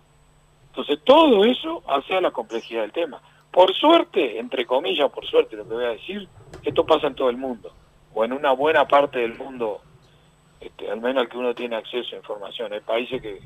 Entonces 0.68 1.00
todo 1.04 1.46
eso 1.46 1.84
hace 1.88 2.16
a 2.16 2.22
la 2.22 2.32
complejidad 2.32 2.82
del 2.82 2.92
tema. 2.92 3.22
Por 3.52 3.74
suerte, 3.76 4.40
entre 4.40 4.66
comillas, 4.66 5.12
por 5.12 5.26
suerte 5.28 5.58
lo 5.58 5.68
que 5.68 5.74
voy 5.74 5.86
a 5.86 5.90
decir, 5.90 6.28
esto 6.64 6.86
pasa 6.86 7.08
en 7.08 7.16
todo 7.16 7.30
el 7.30 7.38
mundo, 7.38 7.72
o 8.14 8.24
en 8.24 8.34
una 8.34 8.54
buena 8.54 8.88
parte 8.88 9.20
del 9.20 9.38
mundo 9.38 9.82
este, 10.62 10.92
al 10.92 11.02
menos 11.02 11.24
al 11.24 11.30
que 11.30 11.38
uno 11.40 11.56
tiene 11.56 11.76
acceso 11.76 12.14
a 12.14 12.20
información. 12.20 12.72
Hay 12.72 12.82
países 12.82 13.20
que, 13.20 13.42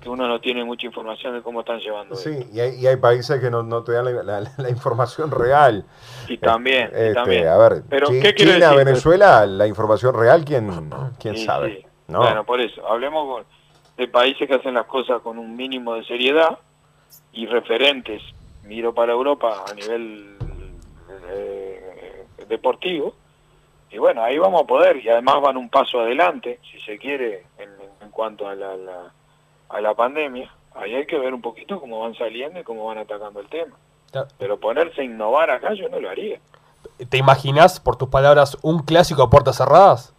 que 0.00 0.08
uno 0.08 0.28
no 0.28 0.40
tiene 0.40 0.64
mucha 0.64 0.86
información 0.86 1.34
de 1.34 1.42
cómo 1.42 1.60
están 1.60 1.80
llevando 1.80 2.14
Sí, 2.14 2.30
y 2.52 2.60
hay, 2.60 2.76
y 2.76 2.86
hay, 2.86 2.96
países 2.96 3.40
que 3.40 3.50
no, 3.50 3.64
no 3.64 3.82
te 3.82 3.92
dan 3.92 4.04
la, 4.24 4.70
información 4.70 5.32
real. 5.32 5.84
Y 6.28 6.38
también, 6.38 6.90
este, 6.92 7.14
también. 7.14 7.48
A 7.48 7.56
ver, 7.58 7.82
Pero, 7.88 8.06
¿qué 8.08 8.36
China, 8.36 8.72
Venezuela, 8.72 9.46
la 9.46 9.66
información 9.66 10.14
real, 10.14 10.44
¿quién, 10.44 10.70
quién 11.18 11.36
sabe? 11.38 11.84
¿no? 12.06 12.20
Bueno, 12.20 12.44
por 12.44 12.60
eso, 12.60 12.86
hablemos 12.86 13.44
de 13.96 14.06
países 14.06 14.46
que 14.46 14.54
hacen 14.54 14.74
las 14.74 14.86
cosas 14.86 15.20
con 15.22 15.38
un 15.38 15.56
mínimo 15.56 15.96
de 15.96 16.04
seriedad 16.04 16.60
y 17.32 17.46
referentes, 17.46 18.22
miro 18.62 18.94
para 18.94 19.12
Europa 19.12 19.64
a 19.68 19.74
nivel 19.74 20.36
eh, 21.30 22.24
deportivo, 22.48 23.16
y 23.90 23.98
bueno, 23.98 24.22
ahí 24.22 24.38
vamos 24.38 24.62
a 24.62 24.66
poder, 24.66 24.96
y 24.98 25.08
además 25.08 25.40
van 25.40 25.56
un 25.56 25.68
paso 25.68 26.00
adelante, 26.00 26.60
si 26.70 26.80
se 26.80 26.98
quiere, 26.98 27.46
en, 27.58 27.68
cuanto 28.10 28.48
a 28.48 28.54
la, 28.54 28.74
a 29.68 29.80
la 29.80 29.94
pandemia. 29.94 30.52
Ahí 30.74 30.94
hay 30.94 31.06
que 31.06 31.18
ver 31.18 31.32
un 31.32 31.40
poquito 31.40 31.80
cómo 31.80 32.00
van 32.00 32.14
saliendo 32.14 32.58
y 32.60 32.64
cómo 32.64 32.86
van 32.86 32.98
atacando 32.98 33.40
el 33.40 33.48
tema. 33.48 33.76
Pero 34.38 34.58
ponerse 34.58 35.02
a 35.02 35.04
innovar 35.04 35.50
acá 35.50 35.74
yo 35.74 35.88
no 35.88 36.00
lo 36.00 36.08
haría. 36.08 36.40
¿Te 37.08 37.16
imaginas, 37.16 37.80
por 37.80 37.96
tus 37.96 38.08
palabras, 38.08 38.56
un 38.62 38.82
clásico 38.82 39.22
a 39.22 39.30
puertas 39.30 39.56
cerradas? 39.56 40.14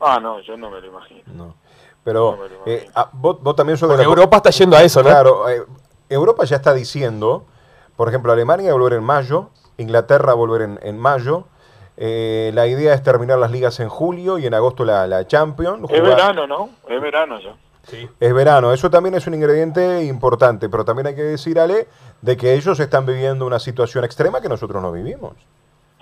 Ah, 0.00 0.18
no, 0.20 0.40
yo 0.40 0.56
no 0.56 0.70
me 0.70 0.80
lo 0.80 0.86
imagino. 0.86 1.22
No. 1.26 1.54
Pero 2.04 2.38
eh, 2.66 2.88
ah, 2.94 3.08
vos, 3.12 3.56
también 3.56 3.78
sos 3.78 3.96
de 3.96 4.04
Europa 4.04 4.36
está 4.36 4.50
yendo 4.50 4.76
a 4.76 4.82
eso, 4.82 5.02
¿no? 5.02 5.08
Claro, 5.08 5.48
eh, 5.48 5.62
Europa 6.10 6.44
ya 6.44 6.56
está 6.56 6.74
diciendo, 6.74 7.46
por 7.96 8.08
ejemplo, 8.08 8.30
Alemania 8.30 8.70
va 8.70 8.76
a 8.76 8.78
volver 8.78 8.98
en 8.98 9.04
mayo, 9.04 9.48
Inglaterra 9.78 10.26
va 10.26 10.32
a 10.32 10.36
volver 10.36 10.62
en, 10.62 10.78
en 10.82 10.98
mayo, 10.98 11.46
eh, 11.96 12.50
la 12.54 12.66
idea 12.66 12.94
es 12.94 13.02
terminar 13.02 13.38
las 13.38 13.50
ligas 13.50 13.78
en 13.80 13.88
julio 13.88 14.38
y 14.38 14.46
en 14.46 14.54
agosto 14.54 14.84
la, 14.84 15.06
la 15.06 15.26
Champions. 15.26 15.90
Es 15.90 16.02
verano, 16.02 16.46
¿no? 16.46 16.70
Es 16.88 17.00
verano 17.00 17.38
ya. 17.40 17.54
Sí. 17.86 18.08
Es 18.18 18.32
verano, 18.32 18.72
eso 18.72 18.90
también 18.90 19.14
es 19.14 19.26
un 19.26 19.34
ingrediente 19.34 20.04
importante, 20.04 20.68
pero 20.68 20.84
también 20.84 21.08
hay 21.08 21.14
que 21.14 21.22
decir, 21.22 21.58
Ale, 21.58 21.86
de 22.22 22.36
que 22.36 22.54
ellos 22.54 22.80
están 22.80 23.04
viviendo 23.04 23.46
una 23.46 23.58
situación 23.58 24.04
extrema 24.04 24.40
que 24.40 24.48
nosotros 24.48 24.82
no 24.82 24.90
vivimos. 24.90 25.34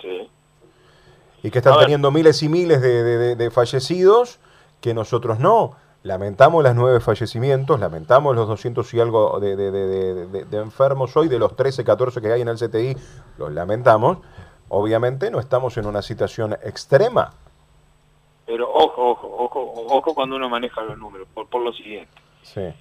Sí. 0.01 0.31
Y 1.43 1.51
que 1.51 1.59
están 1.59 1.79
teniendo 1.81 2.11
miles 2.13 2.43
y 2.43 2.49
miles 2.49 2.81
de, 2.81 3.51
fallecidos 3.51 4.39
que 4.81 4.95
nosotros 4.95 5.41
no. 5.41 5.75
Lamentamos 6.05 6.65
los 6.65 6.75
nueve 6.75 7.01
fallecimientos, 7.01 7.79
lamentamos 7.79 8.35
los 8.35 8.49
200 8.49 8.95
y 8.95 9.01
algo 9.01 9.39
de, 9.41 10.47
enfermos 10.53 11.17
hoy, 11.17 11.29
de 11.29 11.39
los 11.39 11.55
13, 11.57 11.85
14 11.85 12.21
que 12.21 12.33
hay 12.33 12.43
en 12.43 12.49
el 12.49 12.57
CTI, 12.57 12.97
los 13.39 13.53
lamentamos, 13.53 14.19
Obviamente 14.75 15.31
no 15.31 15.38
estamos 15.38 15.76
en 15.76 15.85
una 15.85 16.00
situación 16.00 16.55
extrema. 16.55 17.35
Pero 18.47 18.73
ojo, 18.73 19.11
ojo, 19.11 19.37
ojo, 19.38 19.87
ojo 19.91 20.14
cuando 20.14 20.37
uno 20.37 20.49
maneja 20.49 20.81
los 20.81 20.97
números, 20.97 21.29
por, 21.35 21.47
por 21.47 21.61
lo 21.61 21.75
siguiente. 21.75 22.11
Sí. 22.41 22.73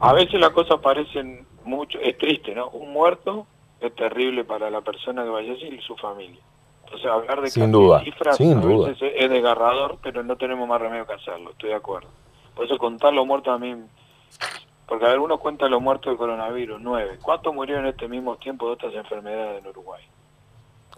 A 0.00 0.12
veces 0.12 0.40
las 0.40 0.50
cosas 0.50 0.80
parecen 0.80 1.46
mucho, 1.62 2.00
es 2.00 2.18
triste, 2.18 2.56
¿no? 2.56 2.70
Un 2.70 2.92
muerto 2.92 3.46
es 3.80 3.94
terrible 3.94 4.42
para 4.42 4.68
la 4.68 4.80
persona 4.80 5.22
que 5.22 5.28
vaya 5.28 5.52
y 5.52 5.80
su 5.80 5.94
familia. 5.94 6.40
Entonces 6.86 7.08
hablar 7.08 7.40
de 7.40 7.50
sin 7.50 7.70
duda, 7.70 8.02
cifras 8.02 8.36
sin 8.36 8.60
duda. 8.60 8.90
es 9.00 9.30
desgarrador, 9.30 9.98
pero 10.02 10.24
no 10.24 10.34
tenemos 10.34 10.68
más 10.68 10.80
remedio 10.80 11.06
que 11.06 11.12
hacerlo, 11.12 11.52
estoy 11.52 11.68
de 11.68 11.76
acuerdo. 11.76 12.08
Por 12.56 12.64
eso 12.64 12.76
contar 12.78 13.12
los 13.12 13.24
muertos 13.24 13.54
a 13.54 13.58
mí, 13.58 13.76
porque 14.88 15.06
a 15.06 15.10
ver, 15.10 15.20
uno 15.20 15.38
cuenta 15.38 15.68
los 15.68 15.80
muertos 15.80 16.10
del 16.10 16.18
coronavirus, 16.18 16.80
nueve. 16.80 17.20
¿Cuántos 17.22 17.54
murieron 17.54 17.84
en 17.84 17.90
este 17.90 18.08
mismo 18.08 18.34
tiempo 18.38 18.66
de 18.66 18.72
otras 18.72 18.94
enfermedades 18.94 19.62
en 19.62 19.70
Uruguay? 19.70 20.02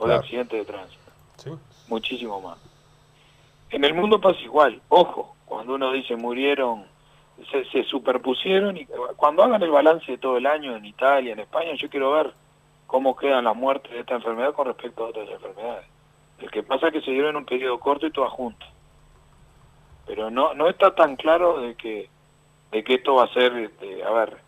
O 0.00 0.08
de 0.08 0.14
accidentes 0.14 0.58
de 0.58 0.64
tránsito. 0.64 1.58
Muchísimo 1.88 2.40
más. 2.40 2.58
En 3.70 3.84
el 3.84 3.94
mundo 3.94 4.20
pasa 4.20 4.40
igual. 4.40 4.80
Ojo, 4.88 5.36
cuando 5.44 5.74
uno 5.74 5.92
dice 5.92 6.16
murieron, 6.16 6.86
se, 7.50 7.84
superpusieron 7.84 8.76
y 8.76 8.86
cuando 9.16 9.42
hagan 9.42 9.62
el 9.62 9.70
balance 9.70 10.10
de 10.10 10.18
todo 10.18 10.38
el 10.38 10.46
año 10.46 10.74
en 10.74 10.84
Italia, 10.84 11.32
en 11.32 11.40
España, 11.40 11.72
yo 11.74 11.90
quiero 11.90 12.12
ver 12.12 12.32
cómo 12.86 13.14
quedan 13.14 13.44
las 13.44 13.54
muertes 13.54 13.92
de 13.92 14.00
esta 14.00 14.14
enfermedad 14.14 14.54
con 14.54 14.66
respecto 14.66 15.04
a 15.04 15.08
otras 15.08 15.28
enfermedades. 15.28 15.86
El 16.38 16.50
que 16.50 16.62
pasa 16.62 16.88
es 16.88 16.94
que 16.94 17.02
se 17.02 17.10
dieron 17.10 17.30
en 17.30 17.36
un 17.36 17.44
periodo 17.44 17.78
corto 17.78 18.06
y 18.06 18.10
todas 18.10 18.32
juntas. 18.32 18.68
Pero 20.06 20.30
no 20.30 20.54
no 20.54 20.68
está 20.68 20.94
tan 20.94 21.16
claro 21.16 21.60
de 21.60 21.74
que 21.74 22.08
de 22.72 22.82
que 22.84 22.94
esto 22.94 23.16
va 23.16 23.24
a 23.24 23.34
ser, 23.34 23.52
este, 23.56 24.02
a 24.02 24.10
ver, 24.10 24.38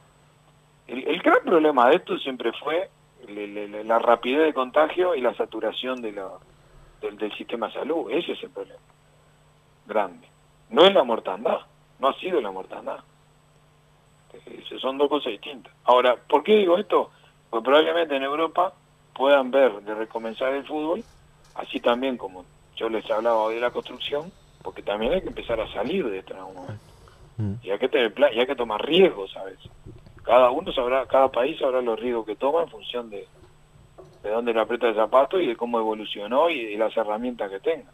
el 0.87 1.21
gran 1.23 1.43
problema 1.45 1.89
de 1.89 1.97
esto 1.97 2.17
siempre 2.19 2.53
fue 2.53 2.89
la 3.29 3.99
rapidez 3.99 4.47
de 4.47 4.55
contagio 4.55 5.15
y 5.15 5.21
la 5.21 5.35
saturación 5.35 6.03
de 6.03 6.13
del, 7.01 7.37
sistema 7.37 7.69
de 7.69 7.75
salud. 7.75 8.11
Ese 8.11 8.33
es 8.33 8.43
el 8.43 8.51
problema 8.51 8.81
grande. 9.87 10.29
No 10.71 10.85
es 10.85 10.95
la 10.95 11.05
mortandad, 11.05 11.59
no 11.99 12.09
ha 12.09 12.15
sido 12.19 12.41
la 12.41 12.51
mortandad. 12.51 12.99
son 14.81 14.99
dos 14.99 15.09
cosas 15.09 15.33
distintas. 15.33 15.73
Ahora, 15.85 16.17
¿por 16.17 16.43
qué 16.43 16.57
digo 16.57 16.79
esto? 16.79 17.11
Pues 17.51 17.63
probablemente 17.63 18.17
en 18.17 18.23
Europa 18.23 18.73
puedan 19.15 19.51
ver 19.51 19.83
de 19.83 19.95
recomenzar 19.95 20.55
el 20.55 20.67
fútbol, 20.67 21.05
así 21.55 21.81
también 21.81 22.17
como 22.17 22.45
yo 22.77 22.89
les 22.89 23.09
hablaba 23.11 23.43
hoy 23.43 23.57
de 23.57 23.61
la 23.61 23.71
construcción, 23.71 24.33
porque 24.63 24.83
también 24.83 25.13
hay 25.13 25.21
que 25.21 25.29
empezar 25.29 25.61
a 25.61 25.71
salir 25.73 26.09
de 26.09 26.19
esto 26.19 26.33
en 26.33 26.39
algún 26.39 26.55
momento. 26.55 26.85
Mm. 27.37 27.55
Y 27.63 27.71
hay 27.71 27.79
que 27.79 27.89
tener 27.89 28.15
y 28.33 28.41
hay 28.41 28.47
que 28.47 28.57
tomar 28.57 28.85
riesgos 28.85 29.37
a 29.37 29.45
veces 29.45 29.71
cada 30.23 30.51
uno 30.51 30.73
sabrá, 30.73 31.07
cada 31.07 31.29
país 31.29 31.59
sabrá 31.59 31.81
los 31.81 31.99
riesgos 31.99 32.27
que 32.27 32.37
toma 32.37 32.63
en 32.63 32.69
función 32.69 33.11
de, 33.11 33.27
de 34.23 34.31
dónde 34.31 34.55
le 34.55 34.61
aprieta 34.61 34.89
el 34.89 34.95
zapato 34.95 35.41
y 35.41 35.47
de 35.47 35.57
cómo 35.57 35.79
evolucionó 35.79 36.49
y 36.49 36.67
de 36.67 36.79
las 36.79 36.97
herramientas 36.97 37.51
que 37.51 37.61
tenga. 37.61 37.91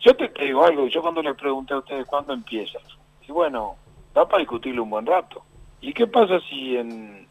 Yo 0.00 0.14
te, 0.14 0.30
digo 0.44 0.64
algo, 0.64 0.86
yo 0.86 1.02
cuando 1.02 1.22
les 1.22 1.36
pregunté 1.36 1.74
a 1.74 1.78
ustedes 1.78 2.06
cuándo 2.06 2.32
empiezas, 2.32 2.82
y 3.26 3.32
bueno, 3.32 3.76
da 4.14 4.28
para 4.28 4.40
discutirlo 4.40 4.84
un 4.84 4.90
buen 4.90 5.06
rato. 5.06 5.42
¿Y 5.80 5.92
qué 5.92 6.06
pasa 6.06 6.38
si 6.48 6.76
en 6.76 7.26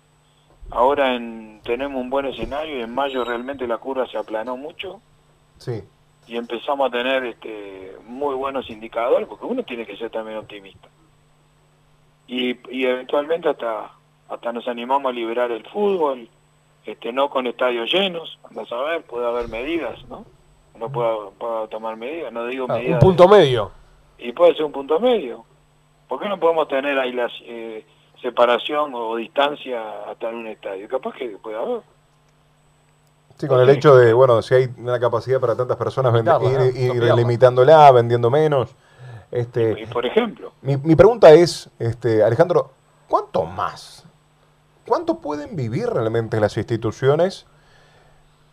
ahora 0.72 1.16
en, 1.16 1.62
tenemos 1.64 2.02
un 2.02 2.10
buen 2.10 2.26
escenario 2.26 2.80
y 2.80 2.82
en 2.82 2.94
mayo 2.94 3.24
realmente 3.24 3.68
la 3.68 3.78
curva 3.78 4.08
se 4.08 4.18
aplanó 4.18 4.58
mucho? 4.58 5.00
Sí. 5.58 5.82
Y 6.28 6.36
empezamos 6.38 6.88
a 6.88 6.92
tener 6.92 7.24
este, 7.24 7.96
muy 8.06 8.36
buenos 8.36 8.70
indicadores, 8.70 9.28
porque 9.28 9.46
uno 9.46 9.64
tiene 9.64 9.86
que 9.86 9.96
ser 9.96 10.10
también 10.10 10.40
optimista 10.40 10.90
y, 12.28 12.58
y 12.70 12.86
eventualmente 12.86 13.50
hasta 13.50 13.92
hasta 14.30 14.52
nos 14.52 14.68
animamos 14.68 15.10
a 15.10 15.14
liberar 15.14 15.52
el 15.52 15.64
fútbol, 15.66 16.28
este 16.86 17.12
no 17.12 17.30
con 17.30 17.48
estadios 17.48 17.92
llenos, 17.92 18.40
vamos 18.44 18.72
a 18.72 18.82
ver, 18.82 19.04
puede 19.04 19.28
haber 19.28 19.50
medidas, 19.50 20.04
¿no? 20.10 20.26
No 20.78 20.90
puedo, 20.90 21.32
tomar 21.70 21.96
medidas, 21.96 22.34
no 22.34 22.46
digo 22.48 22.66
ah, 22.70 22.76
medidas. 22.76 23.02
Un 23.02 23.08
punto 23.08 23.28
medio. 23.30 23.72
Y 24.18 24.34
puede 24.34 24.56
ser 24.56 24.66
un 24.66 24.74
punto 24.74 25.00
medio. 25.00 25.46
¿Por 26.08 26.20
qué 26.20 26.28
no 26.28 26.40
podemos 26.40 26.68
tener 26.68 27.00
ahí 27.00 27.14
la 27.14 27.30
eh, 27.44 27.86
separación 28.22 28.92
o 28.94 29.16
distancia 29.16 29.82
hasta 30.10 30.30
en 30.30 30.36
un 30.36 30.48
estadio? 30.48 30.88
Capaz 30.90 31.14
que 31.14 31.30
puede 31.42 31.56
haber. 31.56 31.82
Sí, 33.38 33.48
con 33.48 33.60
el 33.62 33.70
hecho 33.70 33.96
de, 33.96 34.14
bueno, 34.14 34.42
si 34.42 34.56
hay 34.56 34.70
una 34.78 35.00
capacidad 35.00 35.40
para 35.40 35.56
tantas 35.56 35.78
personas, 35.78 36.14
ir, 36.76 36.94
ir 36.96 37.14
limitándola, 37.16 37.92
vendiendo 37.92 38.30
menos. 38.30 38.76
Este, 39.36 39.82
y, 39.82 39.86
por 39.88 40.06
ejemplo. 40.06 40.54
Mi, 40.62 40.78
mi, 40.78 40.96
pregunta 40.96 41.34
es, 41.34 41.70
este, 41.78 42.24
Alejandro, 42.24 42.72
¿cuánto 43.10 43.44
más? 43.44 44.06
¿Cuánto 44.88 45.20
pueden 45.20 45.58
vivir 45.58 45.88
realmente 45.90 46.40
las 46.40 46.56
instituciones 46.56 47.46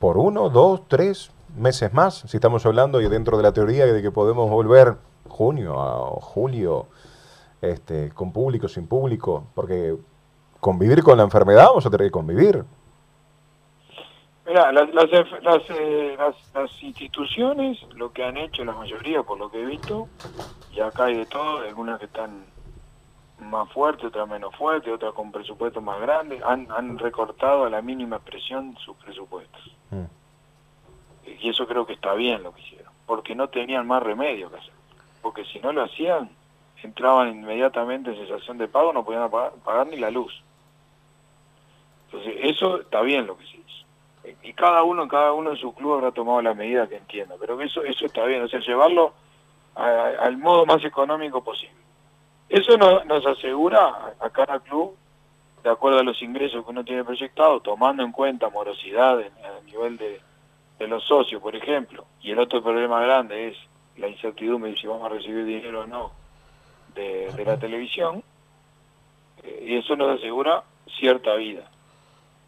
por 0.01 0.19
uno, 0.19 0.51
dos, 0.51 0.83
tres 0.89 1.31
meses 1.57 1.93
más? 1.93 2.25
Si 2.27 2.37
estamos 2.37 2.67
hablando 2.67 3.01
y 3.01 3.09
dentro 3.09 3.37
de 3.37 3.45
la 3.45 3.53
teoría 3.53 3.87
de 3.87 4.03
que 4.03 4.11
podemos 4.11 4.51
volver 4.51 4.97
junio 5.29 5.75
o 5.77 6.21
julio 6.21 6.87
este, 7.61 8.11
con 8.11 8.33
público, 8.33 8.67
sin 8.67 8.89
público, 8.89 9.45
porque 9.55 9.97
convivir 10.59 11.05
con 11.05 11.17
la 11.17 11.23
enfermedad 11.23 11.67
vamos 11.69 11.87
a 11.87 11.91
tener 11.91 12.09
que 12.09 12.13
convivir. 12.13 12.65
Mira, 14.47 14.73
las, 14.73 14.93
las, 14.93 15.09
eh, 15.13 16.17
las, 16.19 16.55
las, 16.55 16.83
instituciones, 16.83 17.81
lo 17.95 18.13
que 18.13 18.25
han 18.25 18.37
hecho 18.37 18.65
la 18.65 18.73
mayoría, 18.73 19.23
por 19.23 19.39
lo 19.39 19.51
que 19.51 19.63
he 19.63 19.65
visto, 19.65 20.09
y 20.73 20.81
acá 20.81 21.05
hay 21.05 21.17
de 21.17 21.27
todo, 21.27 21.59
algunas 21.59 22.01
que 22.01 22.07
están 22.07 22.45
más 23.39 23.71
fuertes, 23.73 24.07
otras 24.07 24.29
menos 24.29 24.55
fuertes, 24.57 24.93
otras 24.93 25.13
con 25.15 25.31
presupuestos 25.31 25.83
más 25.83 26.01
grandes, 26.01 26.43
han, 26.43 26.67
han 26.73 26.99
recortado 26.99 27.65
a 27.65 27.71
la 27.71 27.83
mínima 27.83 28.17
expresión 28.17 28.77
sus 28.85 28.97
presupuestos. 28.97 29.63
Mm. 29.91 30.05
Y 31.41 31.49
eso 31.49 31.67
creo 31.67 31.87
que 31.87 31.93
está 31.93 32.15
bien 32.15 32.43
lo 32.43 32.53
que 32.53 32.63
hicieron, 32.63 32.93
porque 33.07 33.35
no 33.35 33.49
tenían 33.49 33.87
más 33.87 34.03
remedio 34.03 34.51
que 34.51 34.57
hacer. 34.57 34.73
Porque 35.21 35.45
si 35.45 35.61
no 35.61 35.73
lo 35.73 35.85
hacían, 35.85 36.31
entraban 36.83 37.29
inmediatamente 37.29 38.11
en 38.11 38.17
cesación 38.17 38.59
de 38.59 38.69
pago, 38.69 38.93
no 38.93 39.05
podían 39.05 39.31
pagar, 39.31 39.53
pagar 39.65 39.87
ni 39.87 39.97
la 39.97 40.11
luz. 40.11 40.43
Entonces, 42.07 42.35
eso 42.43 42.81
está 42.81 43.01
bien 43.03 43.27
lo 43.27 43.39
que 43.39 43.47
se 43.47 43.57
hizo. 43.57 43.82
Y 44.43 44.53
cada 44.53 44.83
uno, 44.85 45.09
cada 45.09 45.33
uno 45.33 45.51
en 45.51 45.57
su 45.57 45.75
club 45.75 45.95
habrá 45.95 46.13
tomado 46.13 46.41
la 46.43 46.55
medida 46.55 46.89
que 46.89 46.97
entienda, 46.97 47.35
pero 47.41 47.61
eso, 47.61 47.83
eso 47.83 48.07
está 48.07 48.25
bien, 48.25 48.43
o 48.43 48.49
sea, 48.49 48.61
llevarlo 48.61 49.13
a- 49.75 50.11
al 50.21 50.37
modo 50.37 50.65
más 50.67 50.85
económico 50.85 51.43
posible. 51.43 51.75
Eso 52.49 52.77
no- 52.77 53.05
nos 53.05 53.27
asegura 53.27 54.15
a, 54.21 54.31
cada 54.31 54.61
club, 54.61 54.95
de 55.63 55.71
acuerdo 55.71 56.01
a 56.01 56.05
los 56.05 56.21
ingresos 56.23 56.65
que 56.65 56.71
uno 56.71 56.85
tiene 56.85 57.05
proyectado, 57.05 57.61
tomando 57.61 58.03
en 58.03 58.13
cuenta 58.13 58.49
morosidad 58.51 59.19
a 59.21 59.61
nivel 59.65 59.97
de, 59.97 60.21
de 60.79 60.87
los 60.89 61.03
socios, 61.05 61.41
por 61.43 61.57
ejemplo, 61.57 62.05
y 62.21 62.31
el 62.33 62.39
otro 62.39 62.63
problema 62.63 63.01
grande 63.01 63.49
es 63.49 63.57
la 63.97 64.09
incertidumbre 64.09 64.71
de 64.71 64.77
si 64.77 64.87
vamos 64.87 65.07
a 65.07 65.15
recibir 65.15 65.45
dinero 65.45 65.83
o 65.83 65.87
no 65.87 66.13
de, 66.95 67.33
de 67.33 67.45
la 67.45 67.57
televisión, 67.57 68.23
eh, 69.43 69.65
y 69.69 69.77
eso 69.77 69.97
nos 69.97 70.19
asegura 70.19 70.63
cierta 70.99 71.35
vida. 71.35 71.69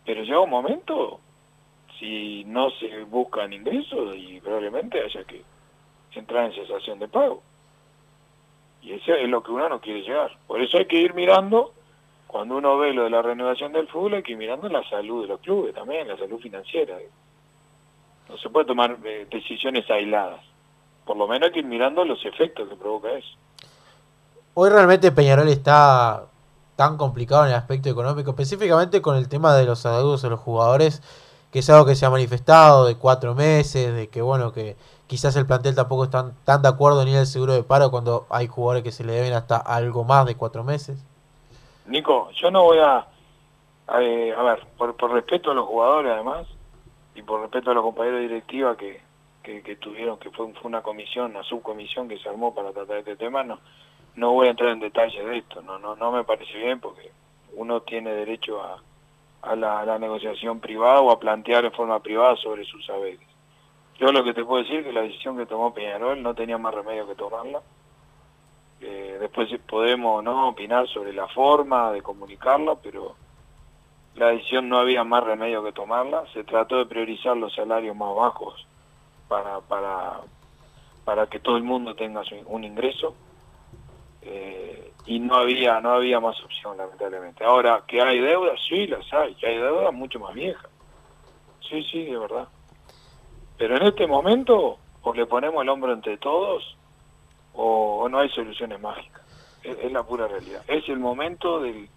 Pero 0.05 0.23
llega 0.23 0.41
un 0.41 0.51
momento, 0.51 1.21
si 1.99 2.45
no 2.45 2.71
se 2.71 3.05
buscan 3.05 3.53
ingresos, 3.53 4.17
y 4.17 4.41
probablemente 4.41 5.03
haya 5.03 5.25
que 5.25 5.43
entrar 6.13 6.47
en 6.47 6.55
cesación 6.55 6.99
de 6.99 7.09
pago. 7.09 7.43
Y 8.83 8.93
eso 8.93 9.15
es 9.15 9.29
lo 9.29 9.43
que 9.43 9.51
uno 9.51 9.69
no 9.69 9.81
quiere 9.81 10.03
llegar. 10.03 10.37
Por 10.47 10.61
eso 10.61 10.79
hay 10.79 10.87
que 10.87 11.01
ir 11.01 11.15
mirando, 11.15 11.73
cuando 12.27 12.57
uno 12.57 12.77
ve 12.79 12.93
lo 12.93 13.05
de 13.05 13.11
la 13.11 13.23
renovación 13.23 13.73
del 13.73 13.89
fútbol, 13.89 14.15
hay 14.15 14.23
que 14.23 14.33
ir 14.33 14.39
mirando 14.39 14.69
la 14.69 14.89
salud 14.89 15.23
de 15.23 15.29
los 15.29 15.41
clubes 15.41 15.75
también, 15.75 16.09
la 16.09 16.19
salud 16.19 16.39
financiera. 16.41 16.99
No 18.29 18.37
se 18.39 18.49
puede 18.51 18.67
tomar 18.67 18.99
eh, 19.05 19.27
decisiones 19.31 19.89
aisladas. 19.91 20.41
Por 21.05 21.17
lo 21.17 21.27
menos 21.27 21.47
hay 21.47 21.53
que 21.53 21.59
ir 21.61 21.67
mirando 21.67 22.05
los 22.05 22.25
efectos 22.25 22.69
que 22.69 22.77
provoca 22.77 23.13
eso. 23.13 23.37
Hoy 24.55 24.71
realmente 24.71 25.13
Peñarol 25.13 25.49
está 25.49 26.27
tan 26.77 26.97
complicado 26.97 27.45
en 27.45 27.51
el 27.51 27.57
aspecto 27.57 27.89
económico, 27.89 28.31
específicamente 28.31 29.01
con 29.03 29.17
el 29.17 29.29
tema 29.29 29.55
de 29.55 29.65
los 29.65 29.85
adeudos 29.87 30.23
de 30.23 30.31
los 30.31 30.41
jugadores, 30.41 31.03
que 31.55 31.61
es 31.61 31.71
algo 31.71 31.87
que 31.87 31.95
se 31.95 32.05
ha 32.05 32.11
manifestado 32.11 32.85
de 32.85 32.97
cuatro 32.97 33.33
meses, 33.33 33.95
de 33.95 34.09
que 34.09 34.21
bueno, 34.21 34.53
que 34.53 34.75
quizás 35.07 35.37
el 35.37 35.47
plantel 35.47 35.77
tampoco 35.77 36.03
está 36.03 36.33
tan 36.45 36.63
de 36.63 36.69
acuerdo 36.69 37.05
ni 37.05 37.13
en 37.13 37.19
el 37.19 37.27
seguro 37.29 37.53
de 37.53 37.63
paro 37.63 37.93
cuando 37.93 38.27
hay 38.29 38.49
jugadores 38.49 38.83
que 38.83 38.91
se 38.91 39.05
le 39.05 39.13
deben 39.13 39.35
hasta 39.35 39.59
algo 39.59 40.03
más 40.03 40.27
de 40.27 40.35
cuatro 40.35 40.65
meses. 40.65 41.07
Nico, 41.87 42.29
yo 42.33 42.51
no 42.51 42.65
voy 42.65 42.79
a... 42.79 43.07
A, 43.87 44.03
eh, 44.03 44.35
a 44.35 44.43
ver, 44.43 44.67
por, 44.77 44.97
por 44.97 45.13
respeto 45.13 45.53
a 45.53 45.55
los 45.55 45.69
jugadores 45.69 46.11
además, 46.11 46.45
y 47.15 47.23
por 47.23 47.41
respeto 47.41 47.71
a 47.71 47.75
los 47.75 47.85
compañeros 47.85 48.19
de 48.19 48.29
directiva 48.29 48.77
que, 48.77 49.01
que, 49.45 49.63
que 49.63 49.77
tuvieron, 49.77 50.19
que 50.19 50.31
fue, 50.31 50.53
fue 50.55 50.69
una 50.69 50.83
comisión, 50.83 51.37
una 51.37 51.45
subcomisión 51.45 52.09
que 52.09 52.19
se 52.19 52.29
armó 52.29 52.53
para 52.53 52.73
tratar 52.73 52.97
este 52.97 53.15
tema, 53.15 53.45
no, 53.45 53.61
no 54.17 54.33
voy 54.33 54.49
a 54.49 54.51
entrar 54.51 54.71
en 54.71 54.81
detalles 54.81 55.25
de 55.25 55.39
esto, 55.39 55.63
no, 55.63 55.79
no, 55.79 55.95
no 55.95 56.11
me 56.11 56.25
parece 56.25 56.59
bien 56.59 56.81
porque 56.81 57.13
uno 57.55 57.83
tiene 57.83 58.11
derecho 58.11 58.61
a, 58.61 58.83
a, 59.45 59.57
la, 59.57 59.99
negociación 59.99 60.61
privada 60.61 61.01
o 61.01 61.11
a 61.11 61.19
plantear 61.21 61.65
en 61.65 61.73
forma 61.73 62.01
privada 62.01 62.37
sobre 62.37 62.65
sus 62.65 62.85
saberes. 62.87 63.21
Yo 63.99 64.09
lo 64.13 64.25
que 64.25 64.35
te 64.35 64.45
puedo 64.45 64.63
decir 64.63 64.81
es 64.81 64.87
que 64.87 64.93
la 64.93 65.03
decisión 65.03 65.37
que 65.37 65.47
tomó 65.47 65.73
Peñarol 65.73 66.23
no 66.23 66.35
tenía 66.35 66.59
más 66.59 66.75
remedio 66.75 67.07
que 67.07 67.15
tomarla. 67.15 67.61
Eh, 68.81 69.17
después 69.21 69.49
podemos 69.69 70.23
no 70.23 70.49
opinar 70.49 70.87
sobre 70.89 71.13
la 71.13 71.29
forma 71.29 71.93
de 71.93 72.03
comunicarla, 72.03 72.75
pero 72.83 73.15
la 74.17 74.29
decisión 74.29 74.69
no 74.69 74.79
había 74.79 75.05
más 75.05 75.23
remedio 75.25 75.63
que 75.65 75.73
tomarla. 75.73 76.25
Se 76.33 76.45
trató 76.45 76.77
de 76.79 76.87
priorizar 76.87 77.37
los 77.37 77.55
salarios 77.55 77.97
más 77.97 78.15
bajos 78.15 78.67
para, 79.29 79.61
para, 79.61 80.21
para 81.05 81.27
que 81.29 81.39
todo 81.41 81.57
el 81.57 81.63
mundo 81.63 81.95
tenga 81.95 82.25
su- 82.25 82.43
un 82.47 82.65
ingreso. 82.65 83.15
Eh, 84.25 84.93
y 85.07 85.19
no 85.21 85.37
había 85.37 85.81
no 85.81 85.93
había 85.93 86.19
más 86.21 86.41
opción 86.43 86.77
lamentablemente. 86.79 87.45
Ahora 87.45 87.83
que 87.87 88.01
hay 88.01 88.21
deudas 88.21 88.59
sí 88.69 88.87
las 88.87 89.05
hay. 89.13 89.35
Que 89.35 89.47
hay 89.47 89.59
deudas 89.59 89.93
mucho 89.93 90.19
más 90.19 90.35
viejas 90.35 90.71
sí 91.69 91.83
sí 91.91 92.05
de 92.05 92.19
verdad. 92.19 92.49
Pero 93.59 93.77
en 93.77 93.83
este 93.85 94.07
momento 94.07 94.79
o 95.03 95.15
le 95.15 95.27
ponemos 95.27 95.63
el 95.63 95.69
hombro 95.69 95.93
entre 95.93 96.17
todos 96.19 96.77
o, 97.55 98.09
no 98.09 98.19
hay 98.19 98.29
soluciones 98.31 98.81
mágicas. 98.81 99.23
Es, 99.63 99.91
la 99.93 100.03
pura 100.03 100.27
realidad. 100.27 100.63
Es 100.67 100.89
el 100.89 100.99
momento 100.99 101.61
del- 101.61 101.89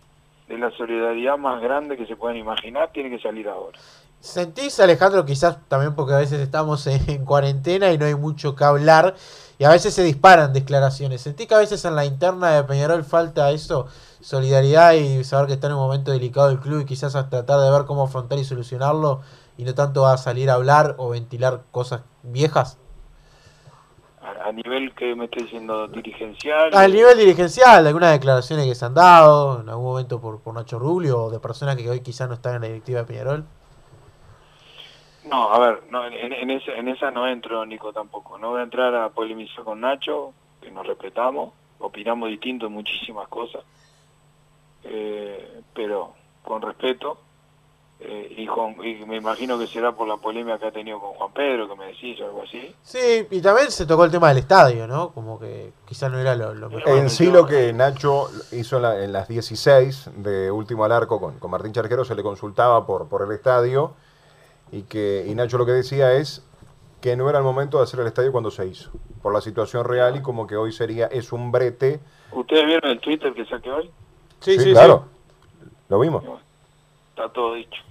de 0.48 0.58
la 0.58 0.72
solidaridad 0.72 1.38
más 1.38 1.62
grande 1.62 1.98
que 1.98 2.06
se 2.06 2.16
pueden 2.16 2.38
imaginar. 2.38 2.92
Tiene 2.94 3.10
que 3.10 3.20
salir 3.20 3.48
ahora. 3.50 3.78
¿Sentís, 4.20 4.80
Alejandro, 4.80 5.26
quizás 5.26 5.68
también 5.68 5.96
porque 5.96 6.14
a 6.14 6.18
veces 6.18 6.40
estamos 6.40 6.86
en 6.88 7.26
cuarentena 7.26 7.92
y 7.92 7.98
no 7.98 8.06
hay 8.06 8.16
mucho 8.16 8.56
que 8.56 8.64
hablar 8.64 9.16
y 9.60 9.64
a 9.64 9.70
veces 9.70 9.94
se 9.94 10.04
disparan 10.04 10.54
declaraciones? 10.54 11.22
¿Sentís 11.22 11.48
que 11.48 11.56
a 11.56 11.60
veces 11.60 11.84
en 11.86 11.96
la 11.96 12.06
interna 12.06 12.52
de 12.52 12.64
Peñarol 12.64 13.04
falta 13.04 13.52
eso, 13.52 13.88
solidaridad 14.22 14.94
y 14.94 15.24
saber 15.24 15.48
que 15.48 15.54
está 15.54 15.68
en 15.68 15.74
un 15.74 15.80
momento 15.80 16.12
delicado 16.12 16.50
el 16.50 16.60
club 16.60 16.82
y 16.82 16.86
quizás 16.86 17.16
a 17.16 17.30
tratar 17.30 17.60
de 17.60 17.72
ver 17.72 17.86
cómo 17.86 18.04
afrontar 18.04 18.40
y 18.40 18.44
solucionarlo 18.44 19.22
y 19.58 19.64
no 19.64 19.74
tanto 19.74 20.06
a 20.06 20.18
salir 20.18 20.50
a 20.50 20.54
hablar 20.54 20.96
o 20.98 21.10
ventilar 21.10 21.64
cosas 21.72 22.02
viejas? 22.24 22.78
a, 24.28 24.50
a 24.50 24.52
nivel 24.52 24.94
que 24.94 25.16
me 25.16 25.26
estoy 25.26 25.44
diciendo 25.44 25.88
dirigencial 25.88 26.70
Al 26.74 26.92
nivel 26.92 27.18
dirigencial, 27.18 27.86
algunas 27.86 28.12
declaraciones 28.12 28.66
que 28.66 28.76
se 28.76 28.86
han 28.86 28.94
dado 28.94 29.62
en 29.62 29.70
algún 29.70 29.86
momento 29.86 30.20
por, 30.20 30.42
por 30.42 30.54
Nacho 30.54 30.80
Rubio 30.80 31.24
o 31.24 31.30
de 31.30 31.40
personas 31.40 31.76
que 31.76 31.90
hoy 31.90 32.02
quizás 32.02 32.28
no 32.28 32.36
están 32.36 32.56
en 32.56 32.62
la 32.62 32.68
directiva 32.68 33.02
de 33.02 33.06
Peñarol. 33.06 33.46
No, 35.30 35.52
a 35.54 35.60
ver, 35.60 35.84
no, 35.90 36.06
en, 36.06 36.34
en 36.34 36.50
esa, 36.52 36.72
en 36.74 36.88
esa 36.88 37.12
no 37.12 37.28
entro, 37.28 37.66
Nico, 37.66 37.92
tampoco. 37.94 38.38
No 38.38 38.52
voy 38.52 38.60
a 38.62 38.64
entrar 38.64 38.94
a 38.96 39.10
polemizar 39.10 39.64
con 39.64 39.82
Nacho, 39.82 40.34
que 40.62 40.72
nos 40.72 40.86
respetamos, 40.88 41.54
opinamos 41.80 42.30
distinto 42.30 42.68
en 42.68 42.74
muchísimas 42.74 43.28
cosas, 43.28 43.64
eh, 44.84 45.62
pero 45.74 46.14
con 46.44 46.62
respeto. 46.62 47.20
eh, 48.00 48.32
y, 48.38 48.46
con- 48.46 48.76
y 48.86 49.04
me 49.08 49.16
imagino 49.16 49.58
que 49.58 49.66
será 49.66 49.92
por 49.92 50.08
la 50.08 50.18
polémica 50.18 50.60
que 50.60 50.68
ha 50.68 50.72
tenido 50.72 51.00
con 51.00 51.14
Juan 51.14 51.32
Pedro, 51.34 51.68
que 51.68 51.76
me 51.76 51.88
decís 51.88 52.22
o 52.22 52.26
algo 52.26 52.44
así. 52.44 52.76
Sí, 52.84 53.26
y 53.32 53.42
también 53.42 53.72
se 53.72 53.88
tocó 53.88 54.06
el 54.06 54.12
tema 54.12 54.28
del 54.30 54.38
estadio, 54.38 54.86
¿no? 54.86 55.10
Como 55.14 55.40
que 55.40 55.74
quizás 55.88 56.12
no 56.12 56.20
era 56.20 56.36
lo, 56.36 56.54
lo 56.54 56.70
mejor. 56.70 56.96
En 56.96 57.10
sí 57.10 57.26
lo 57.26 57.48
que 57.48 57.74
Nacho 57.74 58.28
hizo 58.52 58.76
en, 58.76 58.82
la- 58.84 59.04
en 59.04 59.12
las 59.12 59.28
16 59.28 60.12
de 60.16 60.52
último 60.52 60.86
al 60.86 60.92
arco 60.92 61.20
con, 61.20 61.40
con 61.40 61.50
Martín 61.50 61.74
Charquero 61.74 62.06
se 62.06 62.14
le 62.14 62.22
consultaba 62.22 62.86
por, 62.86 63.08
por 63.10 63.24
el 63.24 63.32
estadio 63.32 63.94
y 64.72 64.84
que 64.84 65.26
y 65.28 65.36
Nacho 65.36 65.58
lo 65.58 65.66
que 65.66 65.72
decía 65.72 66.14
es 66.14 66.44
que 67.02 67.16
no 67.16 67.30
era 67.30 67.38
el 67.40 67.44
momento 67.44 67.78
de 67.78 67.84
hacer 67.84 68.00
el 68.00 68.08
estadio 68.08 68.32
cuando 68.32 68.52
se 68.52 68.66
hizo, 68.66 68.92
por 69.22 69.34
la 69.34 69.42
situación 69.42 69.86
real 69.86 70.16
y 70.16 70.22
como 70.22 70.48
que 70.48 70.56
hoy 70.56 70.72
sería, 70.72 71.08
es 71.08 71.32
un 71.32 71.52
brete. 71.52 72.00
¿Ustedes 72.32 72.66
vieron 72.66 72.92
el 72.92 73.00
Twitter 73.00 73.34
que 73.34 73.46
saqué 73.46 73.72
hoy? 73.72 73.90
Sí, 74.40 74.60
sí, 74.60 74.72
claro. 74.72 75.06
Lo 75.90 76.00
vimos. 76.00 76.24
Está 77.10 77.30
todo 77.30 77.54
dicho. 77.54 77.82